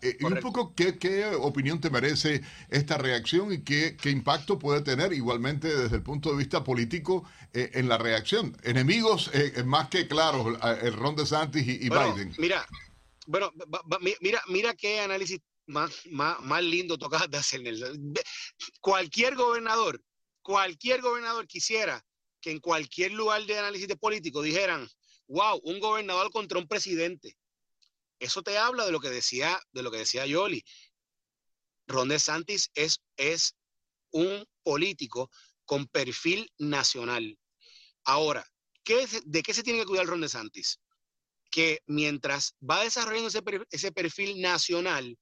Eh, 0.00 0.16
y 0.20 0.24
un 0.24 0.40
poco, 0.40 0.74
¿qué, 0.74 1.26
opinión 1.38 1.80
te 1.80 1.90
merece 1.90 2.42
esta 2.70 2.96
reacción 2.96 3.52
y 3.52 3.58
qué, 3.58 3.96
impacto 4.04 4.58
puede 4.58 4.80
tener 4.80 5.12
igualmente 5.12 5.68
desde 5.68 5.96
el 5.96 6.02
punto 6.02 6.30
de 6.30 6.38
vista 6.38 6.64
político 6.64 7.24
eh, 7.52 7.70
en 7.74 7.88
la 7.88 7.98
reacción? 7.98 8.56
Enemigos 8.62 9.30
eh, 9.34 9.62
más 9.64 9.88
que 9.90 10.08
claros, 10.08 10.58
el 10.82 10.94
Ron 10.94 11.14
DeSantis 11.14 11.66
y, 11.66 11.72
y 11.72 11.90
Biden. 11.90 12.34
Mira, 12.38 12.66
bueno, 13.26 13.52
mira, 14.20 14.42
mira 14.48 14.74
qué 14.74 15.00
análisis 15.00 15.40
más, 15.66 15.92
más, 16.10 16.40
más 16.40 16.62
lindo 16.62 16.96
tocas 16.96 17.30
de 17.30 17.36
hacer. 17.36 17.60
Cualquier 18.80 19.36
gobernador, 19.36 20.00
cualquier 20.48 21.02
gobernador 21.02 21.46
quisiera 21.46 22.02
que 22.40 22.50
en 22.50 22.58
cualquier 22.58 23.12
lugar 23.12 23.44
de 23.44 23.58
análisis 23.58 23.86
de 23.86 23.98
político 23.98 24.40
dijeran, 24.40 24.88
wow, 25.26 25.60
un 25.62 25.78
gobernador 25.78 26.30
contra 26.30 26.58
un 26.58 26.66
presidente. 26.66 27.36
Eso 28.18 28.42
te 28.42 28.56
habla 28.56 28.86
de 28.86 28.92
lo 28.92 28.98
que 28.98 29.10
decía, 29.10 29.60
de 29.72 29.82
lo 29.82 29.90
que 29.90 29.98
decía 29.98 30.24
Yoli. 30.24 30.64
Ron 31.86 32.08
DeSantis 32.08 32.70
es, 32.74 33.02
es 33.18 33.56
un 34.10 34.42
político 34.62 35.30
con 35.66 35.86
perfil 35.86 36.50
nacional. 36.56 37.38
Ahora, 38.04 38.42
¿qué, 38.84 39.06
¿de 39.26 39.42
qué 39.42 39.52
se 39.52 39.62
tiene 39.62 39.80
que 39.80 39.84
cuidar 39.84 40.06
Ron 40.06 40.22
DeSantis? 40.22 40.80
Que 41.50 41.80
mientras 41.84 42.54
va 42.58 42.84
desarrollando 42.84 43.28
ese 43.70 43.92
perfil 43.92 44.40
nacional, 44.40 45.18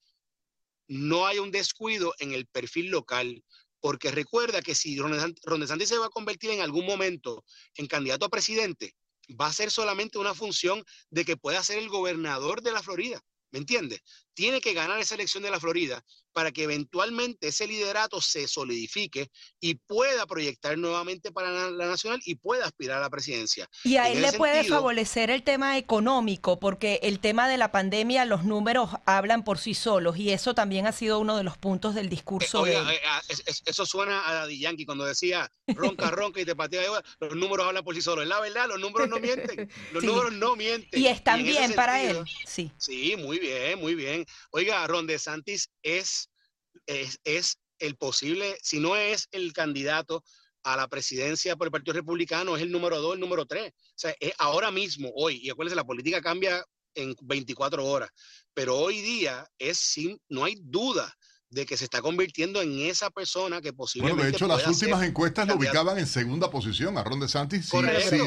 no 0.87 1.27
hay 1.27 1.41
un 1.41 1.51
descuido 1.51 2.15
en 2.21 2.31
el 2.31 2.47
perfil 2.47 2.91
local, 2.91 3.43
porque 3.87 4.11
recuerda 4.11 4.63
que 4.63 4.75
si 4.75 4.99
Ron 4.99 5.61
DeSantis 5.61 5.89
se 5.89 5.97
va 5.97 6.07
a 6.07 6.11
convertir 6.11 6.51
en 6.51 6.61
algún 6.61 6.85
momento 6.85 7.45
en 7.77 7.87
candidato 7.87 8.27
a 8.27 8.29
presidente, 8.29 8.97
va 9.41 9.47
a 9.47 9.53
ser 9.53 9.71
solamente 9.71 10.19
una 10.19 10.35
función 10.35 10.83
de 11.09 11.25
que 11.25 11.37
pueda 11.37 11.63
ser 11.63 11.79
el 11.79 11.89
gobernador 11.89 12.63
de 12.63 12.73
la 12.73 12.83
Florida. 12.83 13.21
¿Me 13.53 13.61
entiendes? 13.61 14.01
Tiene 14.37 14.61
que 14.61 14.75
ganar 14.75 15.01
esa 15.01 15.15
elección 15.15 15.43
de 15.43 15.51
la 15.51 15.59
Florida 15.59 16.05
para 16.37 16.53
que 16.53 16.65
eventualmente 16.65 17.49
ese 17.49 17.67
liderato 17.67 18.21
se 18.21 18.47
solidifique 18.47 19.31
y 19.59 19.77
pueda 19.77 20.27
proyectar 20.27 20.77
nuevamente 20.77 21.33
para 21.33 21.71
la, 21.71 21.87
nacional 21.87 22.21
y 22.27 22.35
pueda 22.35 22.67
aspirar 22.67 22.99
a 22.99 23.01
la 23.01 23.09
presidencia. 23.09 23.67
Y 23.85 23.97
a 23.97 24.11
él 24.11 24.21
le 24.21 24.35
puede 24.35 24.63
favorecer 24.65 25.31
el 25.31 25.43
tema 25.43 25.79
económico, 25.79 26.61
porque 26.61 27.01
el 27.03 27.21
tema 27.21 27.49
de 27.49 27.57
la 27.57 27.73
pandemia, 27.73 28.27
los 28.27 28.45
números 28.45 28.91
hablan 29.07 29.45
por 29.45 29.57
sí 29.57 29.73
solos 29.73 30.19
y 30.19 30.31
eso 30.31 30.55
también 30.55 30.87
ha 30.87 30.93
sido 30.93 31.21
uno 31.21 31.39
de 31.39 31.43
los 31.43 31.57
puntos 31.57 31.95
del 31.95 32.11
discurso. 32.11 32.67
Eh, 32.67 32.77
ah, 32.77 33.23
eso 33.65 33.87
suena 33.87 34.29
a 34.29 34.35
Daddy 34.35 34.59
Yankee 34.59 34.85
cuando 34.85 35.07
decía 35.07 35.51
ronca, 35.69 36.11
ronca 36.11 36.39
y 36.43 36.45
te 36.45 36.55
patea, 36.55 36.83
los 37.19 37.35
números 37.35 37.67
hablan 37.67 37.83
por 37.83 37.95
sí 37.95 38.03
solos. 38.03 38.25
Es 38.25 38.29
la 38.29 38.41
verdad, 38.41 38.69
los 38.69 38.79
números 38.79 39.09
no 39.09 39.19
mienten. 39.19 39.71
Los 39.93 40.05
números 40.05 40.35
no 40.35 40.55
mienten. 40.55 41.01
Y 41.01 41.07
están 41.07 41.43
bien 41.43 41.73
para 41.73 42.03
él. 42.03 42.23
Sí. 42.45 42.71
Sí, 42.77 43.17
muy 43.17 43.39
bien, 43.39 43.79
muy 43.79 43.95
bien. 43.95 44.26
Oiga, 44.51 44.87
Ron 44.87 45.07
DeSantis 45.07 45.71
es 45.83 46.31
es, 46.87 47.59
el 47.79 47.97
posible, 47.97 48.57
si 48.63 48.81
no 48.81 48.97
es 48.97 49.29
el 49.33 49.53
candidato 49.53 50.25
a 50.63 50.77
la 50.77 50.89
presidencia 50.89 51.57
por 51.57 51.67
el 51.67 51.71
Partido 51.71 51.93
Republicano, 51.93 52.57
es 52.57 52.63
el 52.63 52.73
número 52.73 53.01
dos, 53.01 53.15
el 53.15 53.21
número 53.21 53.45
tres. 53.45 53.71
O 53.71 53.95
sea, 53.95 54.15
es 54.19 54.33
ahora 54.39 54.71
mismo, 54.71 55.13
hoy, 55.15 55.41
y 55.43 55.51
acuérdense, 55.51 55.77
la 55.77 55.85
política 55.85 56.23
cambia 56.23 56.65
en 56.95 57.15
24 57.21 57.85
horas, 57.85 58.11
pero 58.55 58.79
hoy 58.79 59.03
día 59.03 59.47
es 59.59 59.79
sin, 59.79 60.19
no 60.29 60.45
hay 60.45 60.57
duda 60.59 61.15
de 61.57 61.65
que 61.65 61.79
se 61.79 61.85
está 61.85 62.03
convirtiendo 62.03 62.61
en 62.61 62.81
esa 62.81 63.09
persona 63.09 63.63
que 63.63 63.73
posiblemente. 63.73 64.15
Bueno, 64.15 64.31
de 64.31 64.37
hecho, 64.37 64.47
las 64.47 64.67
últimas 64.67 65.03
encuestas 65.03 65.49
lo 65.49 65.57
ubicaban 65.57 65.99
en 65.99 66.07
segunda 66.07 66.51
posición 66.51 66.99
a 66.99 67.03
Ron 67.03 67.19
DeSantis. 67.19 67.71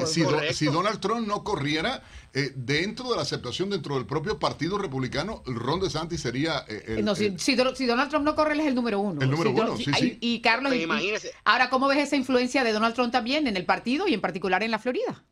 Si, 0.08 0.24
si, 0.54 0.66
Donald 0.66 1.00
Trump 1.00 1.28
no 1.28 1.44
corriera 1.44 2.02
eh, 2.34 2.52
dentro 2.56 3.08
de 3.12 3.18
la 3.18 3.22
aceptación 3.22 3.70
dentro 3.70 3.94
del 3.96 4.08
propio 4.08 4.40
Partido 4.40 4.80
Republicano, 4.80 5.44
Ron 5.46 5.80
DeSantis 5.80 6.20
sería. 6.20 6.66
Eh, 6.68 7.02
no, 7.04 7.14
si, 7.14 7.56
Donald 7.56 8.10
Trump 8.10 8.26
no 8.26 8.34
corre, 8.34 8.54
él 8.56 8.62
es 8.62 8.66
el 8.68 8.74
número 8.74 9.00
uno. 9.00 9.22
El 9.22 9.30
número 9.30 9.52
uno, 9.52 9.78
sí, 9.78 9.92
sí. 10.00 10.18
Y, 10.22 10.42
Carlos, 10.42 10.74
pues 10.88 11.32
ahora, 11.44 11.70
¿cómo 11.70 11.88
ves 11.88 12.00
esa 12.00 12.16
influencia 12.16 12.64
de 12.64 12.72
Donald 12.72 12.96
Trump 12.96 13.12
también 13.12 13.46
en 13.46 13.56
el 13.56 13.66
partido 13.66 14.08
y 14.08 14.16
en 14.16 14.22
particular 14.22 14.64
en 14.64 14.72
la 14.72 14.80
Florida? 14.80 15.24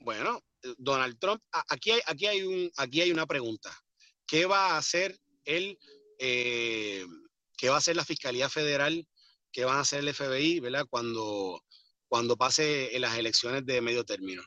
Bueno, 0.00 0.42
Donald 0.76 1.18
Trump, 1.18 1.40
aquí 1.68 1.92
hay, 1.92 2.00
aquí 2.04 2.26
hay, 2.26 2.42
un, 2.42 2.70
aquí 2.76 3.00
hay 3.00 3.12
una 3.12 3.24
pregunta. 3.24 3.70
¿Qué 4.26 4.44
va 4.44 4.72
a 4.74 4.76
hacer 4.76 5.18
él? 5.46 5.78
Eh, 6.18 7.06
qué 7.60 7.68
va 7.68 7.74
a 7.74 7.78
hacer 7.78 7.94
la 7.94 8.06
Fiscalía 8.06 8.48
Federal, 8.48 9.06
qué 9.52 9.66
van 9.66 9.76
a 9.76 9.80
hacer 9.80 10.00
el 10.00 10.14
FBI, 10.14 10.60
¿verdad? 10.60 10.86
Cuando, 10.88 11.62
cuando 12.08 12.34
pase 12.34 12.96
en 12.96 13.02
las 13.02 13.18
elecciones 13.18 13.66
de 13.66 13.82
medio 13.82 14.02
término. 14.02 14.42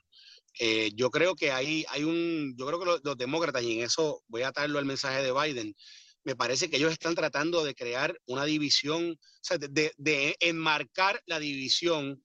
Eh, 0.59 0.91
yo 0.95 1.11
creo 1.11 1.35
que 1.35 1.51
hay, 1.51 1.85
un, 1.99 2.55
yo 2.57 2.65
creo 2.65 2.79
que 2.79 3.01
los, 3.03 3.17
demócratas, 3.17 3.61
y 3.61 3.73
en 3.73 3.85
eso 3.85 4.23
voy 4.27 4.41
a 4.41 4.47
atarlo 4.47 4.79
al 4.79 4.85
mensaje 4.85 5.21
de 5.21 5.31
Biden, 5.31 5.75
me 6.23 6.35
parece 6.35 6.71
que 6.71 6.77
ellos 6.77 6.91
están 6.91 7.13
tratando 7.13 7.63
de 7.63 7.75
crear 7.75 8.19
una 8.25 8.45
división, 8.45 9.11
o 9.11 9.43
sea, 9.43 9.59
de, 9.59 9.93
de 9.95 10.35
enmarcar 10.39 11.21
la 11.27 11.37
división 11.37 12.23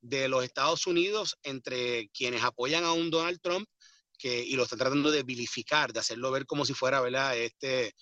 de 0.00 0.26
los 0.26 0.42
Estados 0.42 0.88
Unidos 0.88 1.36
entre 1.44 2.08
quienes 2.08 2.42
apoyan 2.42 2.82
a 2.82 2.92
un 2.92 3.08
Donald 3.08 3.38
Trump 3.40 3.68
que, 4.18 4.42
y 4.42 4.56
lo 4.56 4.64
están 4.64 4.80
tratando 4.80 5.12
de 5.12 5.22
vilificar, 5.22 5.92
de 5.92 6.00
hacerlo 6.00 6.32
ver 6.32 6.44
como 6.44 6.64
si 6.64 6.74
fuera, 6.74 7.00
¿verdad? 7.00 7.38
Este, 7.38 7.94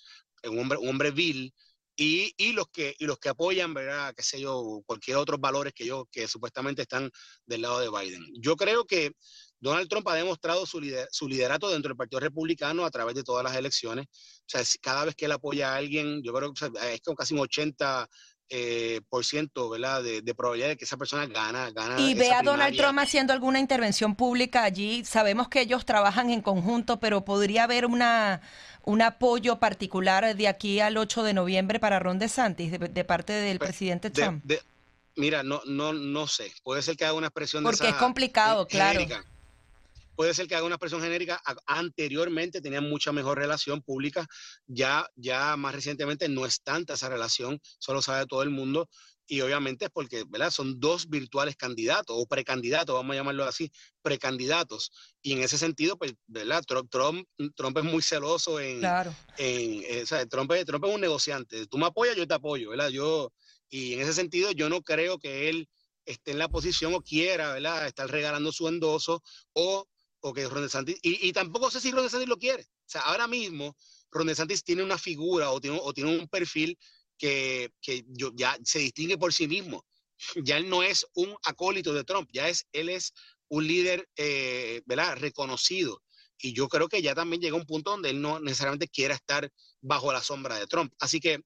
un 0.45 0.57
hombre, 0.57 0.79
un 0.79 0.89
hombre 0.89 1.11
vil, 1.11 1.53
y, 1.95 2.33
y, 2.37 2.53
los 2.53 2.67
que, 2.71 2.95
y 2.97 3.05
los 3.05 3.19
que 3.19 3.29
apoyan, 3.29 3.73
¿verdad? 3.73 4.13
qué 4.15 4.23
sé 4.23 4.39
yo, 4.39 4.81
cualquier 4.85 5.17
otros 5.17 5.39
valores 5.39 5.73
que 5.73 5.85
yo, 5.85 6.07
que 6.11 6.27
supuestamente 6.27 6.81
están 6.83 7.09
del 7.45 7.61
lado 7.61 7.79
de 7.79 7.89
Biden. 7.89 8.23
Yo 8.39 8.55
creo 8.55 8.85
que 8.85 9.11
Donald 9.59 9.87
Trump 9.87 10.07
ha 10.09 10.15
demostrado 10.15 10.65
su, 10.65 10.81
su 11.09 11.27
liderato 11.27 11.69
dentro 11.69 11.89
del 11.89 11.97
Partido 11.97 12.19
Republicano 12.19 12.83
a 12.83 12.91
través 12.91 13.15
de 13.15 13.23
todas 13.23 13.43
las 13.43 13.55
elecciones. 13.55 14.07
O 14.07 14.45
sea, 14.45 14.61
cada 14.81 15.05
vez 15.05 15.15
que 15.15 15.25
él 15.25 15.31
apoya 15.31 15.73
a 15.73 15.77
alguien, 15.77 16.21
yo 16.21 16.33
creo 16.33 16.53
que 16.53 16.65
es 16.93 17.01
como 17.01 17.15
casi 17.15 17.33
un 17.33 17.39
80 17.39 18.09
eh, 18.49 19.01
por 19.09 19.25
ciento 19.25 19.69
¿verdad? 19.69 20.03
De, 20.03 20.21
probabilidad 20.35 20.69
de 20.69 20.77
que 20.77 20.85
esa 20.85 20.97
persona 20.97 21.25
gana. 21.25 21.71
gana 21.71 21.99
y 21.99 22.13
ve 22.13 22.31
a 22.31 22.41
Donald 22.41 22.75
Trump 22.77 22.99
haciendo 22.99 23.33
alguna 23.33 23.59
intervención 23.59 24.15
pública 24.15 24.63
allí. 24.63 25.05
Sabemos 25.05 25.47
que 25.47 25.61
ellos 25.61 25.85
trabajan 25.85 26.29
en 26.29 26.41
conjunto, 26.41 26.99
pero 26.99 27.25
podría 27.25 27.63
haber 27.63 27.85
una 27.85 28.41
un 28.85 29.01
apoyo 29.01 29.59
particular 29.59 30.35
de 30.35 30.47
aquí 30.47 30.81
al 30.81 30.97
8 30.97 31.23
de 31.23 31.33
noviembre 31.33 31.79
para 31.79 31.99
Ron 31.99 32.19
DeSantis 32.19 32.71
de, 32.71 32.77
de 32.77 33.03
parte 33.05 33.31
del 33.31 33.57
presidente 33.59 34.09
Trump. 34.09 34.43
Mira, 35.15 35.43
no, 35.43 35.61
no, 35.65 35.93
no 35.93 36.27
sé. 36.27 36.51
Puede 36.63 36.81
ser 36.81 36.97
que 36.97 37.05
haga 37.05 37.13
una 37.13 37.27
expresión 37.27 37.63
Porque 37.63 37.83
de 37.83 37.89
es 37.89 37.95
complicado, 37.95 38.67
claro. 38.67 39.01
Puede 40.15 40.33
ser 40.33 40.47
que 40.47 40.55
haga 40.55 40.65
una 40.65 40.75
expresión 40.75 41.01
genérica. 41.01 41.41
Anteriormente 41.65 42.61
tenían 42.61 42.89
mucha 42.89 43.11
mejor 43.11 43.37
relación 43.37 43.81
pública. 43.81 44.27
Ya, 44.67 45.07
ya 45.15 45.55
más 45.57 45.73
recientemente 45.73 46.29
no 46.29 46.45
es 46.45 46.61
tanta 46.61 46.93
esa 46.93 47.09
relación. 47.09 47.59
Solo 47.79 48.01
sabe 48.01 48.25
todo 48.25 48.43
el 48.43 48.49
mundo. 48.49 48.89
Y 49.25 49.41
obviamente 49.41 49.85
es 49.85 49.91
porque, 49.91 50.25
¿verdad? 50.27 50.51
Son 50.51 50.79
dos 50.79 51.09
virtuales 51.09 51.55
candidatos 51.55 52.15
o 52.19 52.25
precandidatos, 52.25 52.93
vamos 52.93 53.13
a 53.13 53.17
llamarlo 53.17 53.45
así, 53.45 53.71
precandidatos. 54.01 54.91
Y 55.21 55.31
en 55.31 55.41
ese 55.41 55.57
sentido, 55.57 55.97
pues, 55.97 56.13
¿verdad? 56.27 56.61
Trump, 56.67 56.91
Trump, 57.55 57.77
es 57.77 57.83
muy 57.83 58.01
celoso 58.01 58.59
en... 58.59 58.79
Claro. 58.79 59.15
en 59.37 59.83
eh, 59.83 60.01
o 60.03 60.05
sea, 60.05 60.25
Trump, 60.25 60.51
Trump 60.65 60.85
es 60.85 60.93
un 60.93 61.01
negociante. 61.01 61.65
Tú 61.67 61.77
me 61.77 61.85
apoyas, 61.85 62.17
yo 62.17 62.27
te 62.27 62.33
apoyo, 62.33 62.71
¿verdad? 62.71 62.89
Yo, 62.89 63.31
y 63.69 63.93
en 63.93 64.01
ese 64.01 64.13
sentido, 64.13 64.51
yo 64.51 64.67
no 64.67 64.81
creo 64.81 65.17
que 65.17 65.49
él 65.49 65.69
esté 66.05 66.31
en 66.31 66.39
la 66.39 66.49
posición 66.49 66.93
o 66.93 67.01
quiera, 67.01 67.53
¿verdad? 67.53 67.87
Estar 67.87 68.09
regalando 68.09 68.51
su 68.51 68.67
endoso 68.67 69.23
o, 69.53 69.87
o 70.23 70.33
que 70.33 70.47
Ron 70.47 70.63
DeSantis, 70.63 70.97
y, 71.01 71.27
y 71.27 71.33
tampoco 71.33 71.69
sé 71.69 71.81
si 71.81 71.91
Ron 71.91 72.03
DeSantis 72.03 72.29
lo 72.29 72.37
quiere. 72.37 72.63
O 72.63 72.87
sea, 72.87 73.01
ahora 73.01 73.27
mismo 73.27 73.75
Ron 74.09 74.27
DeSantis 74.27 74.63
tiene 74.63 74.83
una 74.83 74.97
figura 74.97 75.51
o 75.51 75.59
tiene, 75.59 75.79
o 75.81 75.93
tiene 75.93 76.17
un 76.17 76.27
perfil 76.27 76.77
que, 77.17 77.71
que 77.81 78.05
yo, 78.07 78.31
ya 78.33 78.57
se 78.63 78.79
distingue 78.79 79.17
por 79.17 79.33
sí 79.33 79.47
mismo. 79.47 79.85
Ya 80.45 80.55
él 80.57 80.69
no 80.69 80.83
es 80.83 81.05
un 81.15 81.35
acólito 81.43 81.91
de 81.91 82.05
Trump, 82.05 82.29
ya 82.31 82.47
es, 82.47 82.65
él 82.71 82.87
es 82.87 83.13
un 83.49 83.67
líder, 83.67 84.07
eh, 84.15 84.81
¿verdad? 84.85 85.17
Reconocido. 85.17 86.01
Y 86.39 86.53
yo 86.53 86.69
creo 86.69 86.87
que 86.87 87.01
ya 87.01 87.13
también 87.13 87.41
llega 87.41 87.57
un 87.57 87.65
punto 87.65 87.91
donde 87.91 88.09
él 88.09 88.21
no 88.21 88.39
necesariamente 88.39 88.87
quiera 88.87 89.15
estar 89.15 89.49
bajo 89.81 90.13
la 90.13 90.21
sombra 90.21 90.57
de 90.57 90.67
Trump. 90.67 90.93
Así 90.99 91.19
que 91.19 91.41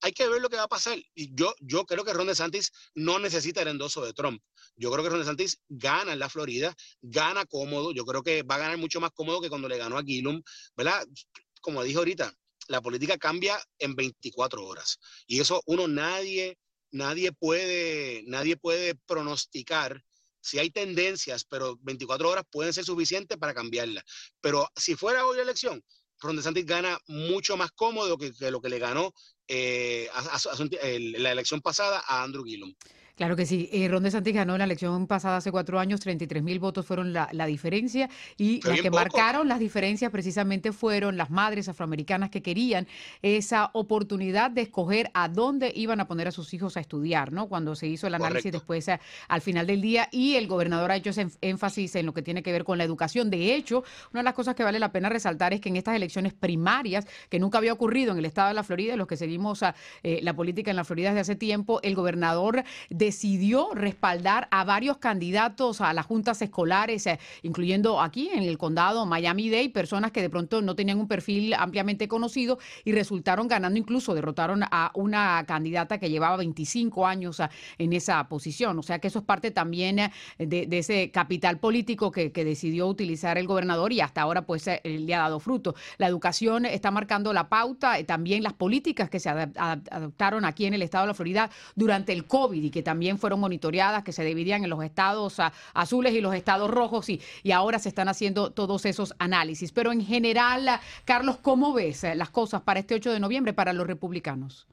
hay 0.00 0.12
que 0.12 0.28
ver 0.28 0.40
lo 0.40 0.48
que 0.48 0.56
va 0.56 0.64
a 0.64 0.68
pasar. 0.68 0.98
Y 1.14 1.34
yo, 1.34 1.54
yo 1.60 1.84
creo 1.84 2.04
que 2.04 2.12
Ron 2.12 2.26
DeSantis 2.26 2.72
no 2.94 3.18
necesita 3.18 3.62
el 3.62 3.68
endoso 3.68 4.04
de 4.04 4.12
Trump. 4.12 4.42
Yo 4.76 4.90
creo 4.90 5.02
que 5.02 5.10
Ron 5.10 5.20
DeSantis 5.20 5.60
gana 5.68 6.12
en 6.12 6.18
la 6.18 6.28
Florida, 6.28 6.74
gana 7.00 7.44
cómodo. 7.46 7.92
Yo 7.92 8.04
creo 8.04 8.22
que 8.22 8.42
va 8.42 8.56
a 8.56 8.58
ganar 8.58 8.78
mucho 8.78 9.00
más 9.00 9.10
cómodo 9.12 9.40
que 9.40 9.48
cuando 9.48 9.68
le 9.68 9.78
ganó 9.78 9.98
a 9.98 10.02
Gillum, 10.02 10.42
¿verdad? 10.76 11.06
Como 11.60 11.82
dije 11.82 11.98
ahorita, 11.98 12.32
la 12.68 12.80
política 12.80 13.18
cambia 13.18 13.58
en 13.78 13.94
24 13.94 14.64
horas. 14.64 14.98
Y 15.26 15.40
eso 15.40 15.62
uno 15.66 15.88
nadie, 15.88 16.58
nadie 16.90 17.32
puede, 17.32 18.22
nadie 18.26 18.56
puede 18.56 18.94
pronosticar 19.06 20.02
si 20.40 20.60
hay 20.60 20.70
tendencias, 20.70 21.44
pero 21.44 21.76
24 21.82 22.28
horas 22.28 22.44
pueden 22.50 22.72
ser 22.72 22.84
suficientes 22.84 23.36
para 23.36 23.54
cambiarla. 23.54 24.04
Pero 24.40 24.68
si 24.76 24.94
fuera 24.94 25.26
hoy 25.26 25.36
la 25.36 25.42
elección, 25.42 25.82
Ron 26.20 26.36
DeSantis 26.36 26.64
gana 26.64 26.98
mucho 27.08 27.56
más 27.56 27.72
cómodo 27.72 28.16
que, 28.16 28.32
lo 28.50 28.60
que 28.60 28.68
le 28.68 28.78
ganó 28.78 29.12
eh, 29.48 30.08
la 31.18 31.32
elección 31.32 31.60
pasada 31.60 32.02
a 32.06 32.22
Andrew 32.22 32.44
Gillum. 32.44 32.74
Claro 33.16 33.34
que 33.34 33.46
sí. 33.46 33.70
Eh, 33.72 33.88
Ron 33.88 34.02
DeSantis 34.02 34.34
ganó 34.34 34.58
la 34.58 34.64
elección 34.64 35.06
pasada 35.06 35.38
hace 35.38 35.50
cuatro 35.50 35.80
años, 35.80 36.00
33 36.00 36.42
mil 36.42 36.58
votos 36.58 36.84
fueron 36.84 37.14
la, 37.14 37.46
diferencia 37.46 38.10
y 38.36 38.60
las 38.66 38.82
que 38.82 38.90
marcaron 38.90 39.48
las 39.48 39.58
diferencias 39.58 40.10
precisamente 40.10 40.70
fueron 40.70 41.16
las 41.16 41.30
madres 41.30 41.66
afroamericanas 41.70 42.28
que 42.28 42.42
querían 42.42 42.86
esa 43.22 43.70
oportunidad 43.72 44.50
de 44.50 44.62
escoger 44.62 45.10
a 45.14 45.28
dónde 45.28 45.72
iban 45.74 46.00
a 46.00 46.06
poner 46.06 46.28
a 46.28 46.30
sus 46.30 46.52
hijos 46.52 46.76
a 46.76 46.80
estudiar, 46.80 47.32
¿no? 47.32 47.48
Cuando 47.48 47.74
se 47.74 47.86
hizo 47.86 48.06
el 48.06 48.16
análisis 48.16 48.52
después 48.52 48.86
al 49.28 49.40
final 49.40 49.66
del 49.66 49.80
día 49.80 50.10
y 50.12 50.34
el 50.34 50.46
gobernador 50.46 50.90
ha 50.90 50.96
hecho 50.96 51.08
ese 51.08 51.28
énfasis 51.40 51.96
en 51.96 52.04
lo 52.04 52.12
que 52.12 52.20
tiene 52.20 52.42
que 52.42 52.52
ver 52.52 52.64
con 52.64 52.76
la 52.76 52.84
educación. 52.84 53.30
De 53.30 53.54
hecho, 53.54 53.82
una 54.12 54.20
de 54.20 54.24
las 54.24 54.34
cosas 54.34 54.54
que 54.54 54.62
vale 54.62 54.78
la 54.78 54.92
pena 54.92 55.08
resaltar 55.08 55.54
es 55.54 55.62
que 55.62 55.70
en 55.70 55.76
estas 55.76 55.96
elecciones 55.96 56.34
primarias, 56.34 57.06
que 57.30 57.38
nunca 57.38 57.56
había 57.56 57.72
ocurrido 57.72 58.12
en 58.12 58.18
el 58.18 58.26
estado 58.26 58.48
de 58.48 58.54
la 58.54 58.62
Florida, 58.62 58.94
los 58.96 59.06
que 59.06 59.16
seguimos 59.36 59.62
eh, 60.02 60.20
la 60.22 60.34
política 60.34 60.70
en 60.70 60.76
la 60.76 60.84
Florida 60.84 61.08
desde 61.10 61.20
hace 61.20 61.36
tiempo, 61.36 61.80
el 61.82 61.94
gobernador 61.94 62.64
de 62.90 63.06
decidió 63.06 63.70
respaldar 63.72 64.48
a 64.50 64.64
varios 64.64 64.96
candidatos 64.98 65.80
a 65.80 65.92
las 65.92 66.06
juntas 66.06 66.42
escolares, 66.42 67.06
eh, 67.06 67.20
incluyendo 67.42 68.00
aquí 68.00 68.30
en 68.32 68.42
el 68.42 68.58
condado 68.58 69.06
Miami-Dade, 69.06 69.70
personas 69.70 70.10
que 70.10 70.22
de 70.22 70.28
pronto 70.28 70.60
no 70.60 70.74
tenían 70.74 70.98
un 70.98 71.06
perfil 71.06 71.54
ampliamente 71.54 72.08
conocido 72.08 72.58
y 72.84 72.90
resultaron 72.90 73.46
ganando, 73.46 73.78
incluso 73.78 74.12
derrotaron 74.12 74.64
a 74.64 74.90
una 74.94 75.44
candidata 75.46 75.98
que 75.98 76.10
llevaba 76.10 76.36
25 76.36 77.06
años 77.06 77.38
ah, 77.38 77.48
en 77.78 77.92
esa 77.92 78.28
posición. 78.28 78.76
O 78.80 78.82
sea 78.82 78.98
que 78.98 79.06
eso 79.06 79.20
es 79.20 79.24
parte 79.24 79.52
también 79.52 80.00
eh, 80.00 80.10
de, 80.38 80.66
ese 80.76 81.12
capital 81.12 81.58
político 81.58 82.10
que, 82.10 82.30
decidió 82.46 82.86
utilizar 82.86 83.38
el 83.38 83.46
gobernador 83.46 83.92
y 83.92 84.00
hasta 84.00 84.22
ahora 84.22 84.42
pues 84.42 84.66
eh, 84.66 84.80
le 84.84 85.14
ha 85.14 85.20
dado 85.20 85.40
fruto. 85.40 85.74
La 85.98 86.06
educación 86.06 86.66
está 86.66 86.90
marcando 86.90 87.32
la 87.32 87.48
pauta, 87.48 88.02
también 88.04 88.42
las 88.42 88.52
políticas 88.52 89.08
que 89.10 89.20
se 89.20 89.25
adoptaron 89.28 90.44
aquí 90.44 90.66
en 90.66 90.74
el 90.74 90.82
estado 90.82 91.04
de 91.04 91.08
la 91.08 91.14
Florida 91.14 91.50
durante 91.74 92.12
el 92.12 92.26
COVID 92.26 92.62
y 92.62 92.70
que 92.70 92.82
también 92.82 93.18
fueron 93.18 93.40
monitoreadas, 93.40 94.04
que 94.04 94.12
se 94.12 94.24
dividían 94.24 94.64
en 94.64 94.70
los 94.70 94.82
estados 94.82 95.36
azules 95.74 96.14
y 96.14 96.20
los 96.20 96.34
estados 96.34 96.70
rojos 96.70 97.08
y, 97.08 97.20
y 97.42 97.52
ahora 97.52 97.78
se 97.78 97.88
están 97.88 98.08
haciendo 98.08 98.50
todos 98.50 98.84
esos 98.84 99.14
análisis. 99.18 99.72
Pero 99.72 99.92
en 99.92 100.04
general, 100.04 100.80
Carlos, 101.04 101.38
¿cómo 101.42 101.72
ves 101.72 102.04
eh, 102.04 102.14
las 102.14 102.30
cosas 102.30 102.62
para 102.62 102.80
este 102.80 102.94
8 102.94 103.12
de 103.12 103.20
noviembre 103.20 103.52
para 103.52 103.72
los 103.72 103.86
republicanos? 103.86 104.66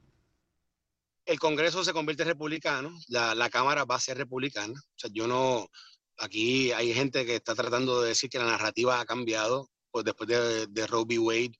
El 1.26 1.38
Congreso 1.38 1.82
se 1.82 1.92
convierte 1.92 2.22
en 2.22 2.28
republicano, 2.28 2.98
la, 3.08 3.34
la 3.34 3.48
Cámara 3.48 3.84
va 3.84 3.94
a 3.94 4.00
ser 4.00 4.18
republicana. 4.18 4.74
O 4.74 4.98
sea, 4.98 5.10
yo 5.12 5.26
no, 5.26 5.70
aquí 6.18 6.70
hay 6.72 6.92
gente 6.92 7.24
que 7.24 7.36
está 7.36 7.54
tratando 7.54 8.02
de 8.02 8.08
decir 8.08 8.28
que 8.28 8.38
la 8.38 8.44
narrativa 8.44 9.00
ha 9.00 9.06
cambiado 9.06 9.70
pues 9.90 10.04
después 10.04 10.28
de, 10.28 10.66
de 10.66 10.86
Roe. 10.86 11.18
Wade. 11.18 11.52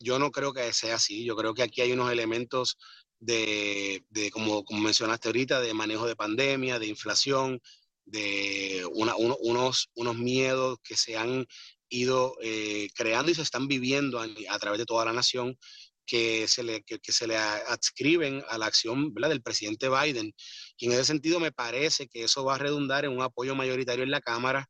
Yo 0.00 0.18
no 0.18 0.30
creo 0.30 0.52
que 0.52 0.72
sea 0.72 0.96
así. 0.96 1.24
Yo 1.24 1.36
creo 1.36 1.54
que 1.54 1.62
aquí 1.62 1.82
hay 1.82 1.92
unos 1.92 2.10
elementos 2.10 2.76
de, 3.20 4.02
como, 4.32 4.64
mencionaste 4.70 5.28
ahorita, 5.28 5.60
de 5.60 5.74
manejo 5.74 6.06
de 6.06 6.16
pandemia, 6.16 6.78
de 6.78 6.86
inflación, 6.86 7.60
de 8.06 8.84
unos, 8.92 9.88
unos 9.94 10.16
miedos 10.16 10.78
que 10.82 10.96
se 10.96 11.16
han 11.16 11.46
ido 11.90 12.36
eh, 12.40 12.88
creando 12.94 13.30
y 13.30 13.34
se 13.34 13.42
están 13.42 13.68
viviendo 13.68 14.18
a, 14.18 14.58
través 14.58 14.78
de 14.78 14.86
toda 14.86 15.04
la 15.04 15.12
nación 15.12 15.58
que 16.06 16.48
se 16.48 16.62
le, 16.64 16.82
que, 16.82 16.98
se 17.12 17.26
le 17.28 17.36
adscriben 17.36 18.42
a 18.48 18.58
la 18.58 18.66
acción 18.66 19.14
del 19.14 19.42
presidente 19.42 19.88
Biden. 19.88 20.34
Y 20.76 20.86
en 20.86 20.92
ese 20.92 21.04
sentido 21.04 21.38
me 21.38 21.52
parece 21.52 22.08
que 22.08 22.24
eso 22.24 22.44
va 22.44 22.56
a 22.56 22.58
redundar 22.58 23.04
en 23.04 23.12
un 23.12 23.22
apoyo 23.22 23.54
mayoritario 23.54 24.02
en 24.02 24.10
la 24.10 24.20
Cámara. 24.20 24.68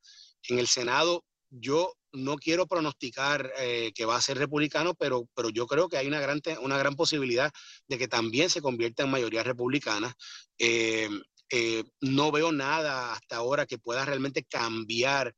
En 0.48 0.58
el 0.58 0.66
Senado 0.66 1.24
yo 1.48 1.94
no 2.12 2.36
quiero 2.36 2.66
pronosticar 2.66 3.52
eh, 3.58 3.92
que 3.94 4.04
va 4.04 4.16
a 4.16 4.20
ser 4.20 4.38
republicano, 4.38 4.94
pero, 4.94 5.28
pero 5.34 5.50
yo 5.50 5.66
creo 5.66 5.88
que 5.88 5.96
hay 5.96 6.06
una 6.06 6.20
gran, 6.20 6.40
una 6.62 6.78
gran 6.78 6.96
posibilidad 6.96 7.50
de 7.88 7.98
que 7.98 8.08
también 8.08 8.50
se 8.50 8.62
convierta 8.62 9.02
en 9.02 9.10
mayoría 9.10 9.42
republicana. 9.42 10.14
Eh, 10.58 11.08
eh, 11.50 11.84
no 12.00 12.30
veo 12.30 12.52
nada 12.52 13.12
hasta 13.12 13.36
ahora 13.36 13.66
que 13.66 13.78
pueda 13.78 14.04
realmente 14.04 14.44
cambiar 14.44 15.34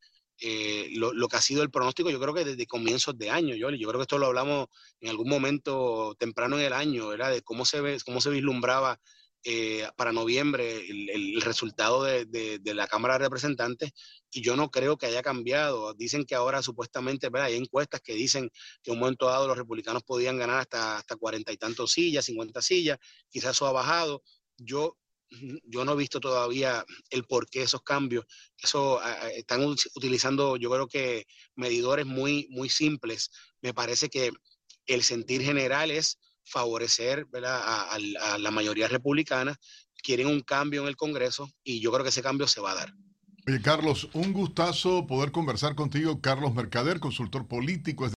lo, 0.94 1.28
que 1.28 1.37
ha 1.37 1.40
sido 1.40 1.62
el 1.62 1.70
pronóstico, 1.70 2.11
yo 2.11 2.18
creo 2.18 2.35
que 2.35 2.44
desde 2.44 2.66
comienzos 2.66 3.16
de 3.16 3.30
año, 3.30 3.54
yo, 3.54 3.70
yo 3.70 3.88
creo 3.88 4.00
que 4.00 4.02
esto 4.02 4.18
lo 4.18 4.26
hablamos 4.26 4.66
en 5.00 5.11
algún 5.11 5.28
momento 5.28 6.16
temprano 6.18 6.58
en 6.58 6.64
el 6.64 6.72
año, 6.72 7.06
¿verdad? 7.06 7.30
De 7.30 7.42
cómo 7.42 7.64
se, 7.64 7.80
ve, 7.80 7.98
cómo 8.04 8.20
se 8.20 8.30
vislumbraba 8.30 8.98
eh, 9.44 9.88
para 9.96 10.12
noviembre 10.12 10.87
el, 10.88 11.40
resultado 11.42 12.05
de, 12.05 12.61
la 12.62 12.87
Cámara 12.87 13.14
de 13.14 13.24
Representantes 13.24 13.90
y 14.31 14.40
yo 14.40 14.55
no 14.55 14.70
creo 14.70 14.96
que 14.96 15.07
haya 15.07 15.22
cambiado. 15.22 15.94
Dicen 15.94 16.24
que 16.24 16.37
ahora 16.37 16.62
supuestamente 16.62 17.28
hay 17.35 17.57
encuestas 17.57 18.00
que 18.00 18.14
dicen 18.14 18.50
que 18.83 18.92
en 18.92 18.94
un 18.94 19.00
momento 19.00 19.26
dado 19.26 19.48
los 19.48 19.59
republicanos 19.59 20.05
podían 20.05 20.38
ganar 20.38 20.61
hasta, 20.61 20.98
hasta 20.98 21.16
cuarenta 21.16 21.52
y 21.52 21.57
tantos 21.57 21.90
sillas, 21.90 22.24
50 22.26 22.62
sillas, 22.62 22.98
quizás 23.31 23.57
eso 23.57 23.66
ha 23.66 23.72
bajado. 23.72 24.22
Yo, 24.57 24.96
yo 25.64 25.85
no 25.85 25.94
he 25.94 25.96
visto 25.96 26.20
todavía 26.20 26.85
el 27.11 27.24
por 27.24 27.50
qué 27.50 27.62
esos 27.62 27.83
cambios. 27.83 28.24
Eso 28.57 29.00
están 29.35 29.64
utilizando, 29.64 30.57
yo 30.57 30.70
creo 30.70 30.87
que 30.87 31.26
medidores 31.57 32.07
muy, 32.07 32.46
muy 32.50 32.68
simples. 32.68 33.31
Me 33.61 33.74
parece 33.74 34.09
que 34.09 34.31
el 34.87 35.02
sentir 35.02 35.42
general 35.42 35.90
es 35.90 36.18
favorecer 36.44 37.26
A, 37.44 37.98
la 38.38 38.50
mayoría 38.50 38.88
republicana, 38.88 39.57
quieren 40.02 40.26
un 40.26 40.40
cambio 40.40 40.83
en 40.83 40.88
el 40.88 40.96
Congreso 40.96 41.48
y 41.62 41.81
yo 41.81 41.90
creo 41.92 42.02
que 42.02 42.11
ese 42.11 42.22
cambio 42.22 42.46
se 42.48 42.61
va 42.61 42.72
a 42.72 42.76
dar. 42.76 42.94
Oye, 43.48 43.61
Carlos, 43.61 44.09
un 44.12 44.33
gustazo 44.33 45.05
poder 45.07 45.33
conversar 45.33 45.74
contigo. 45.74 46.20
Carlos 46.20 46.55
Mercader, 46.55 47.00
consultor 47.00 47.48
político. 47.48 48.07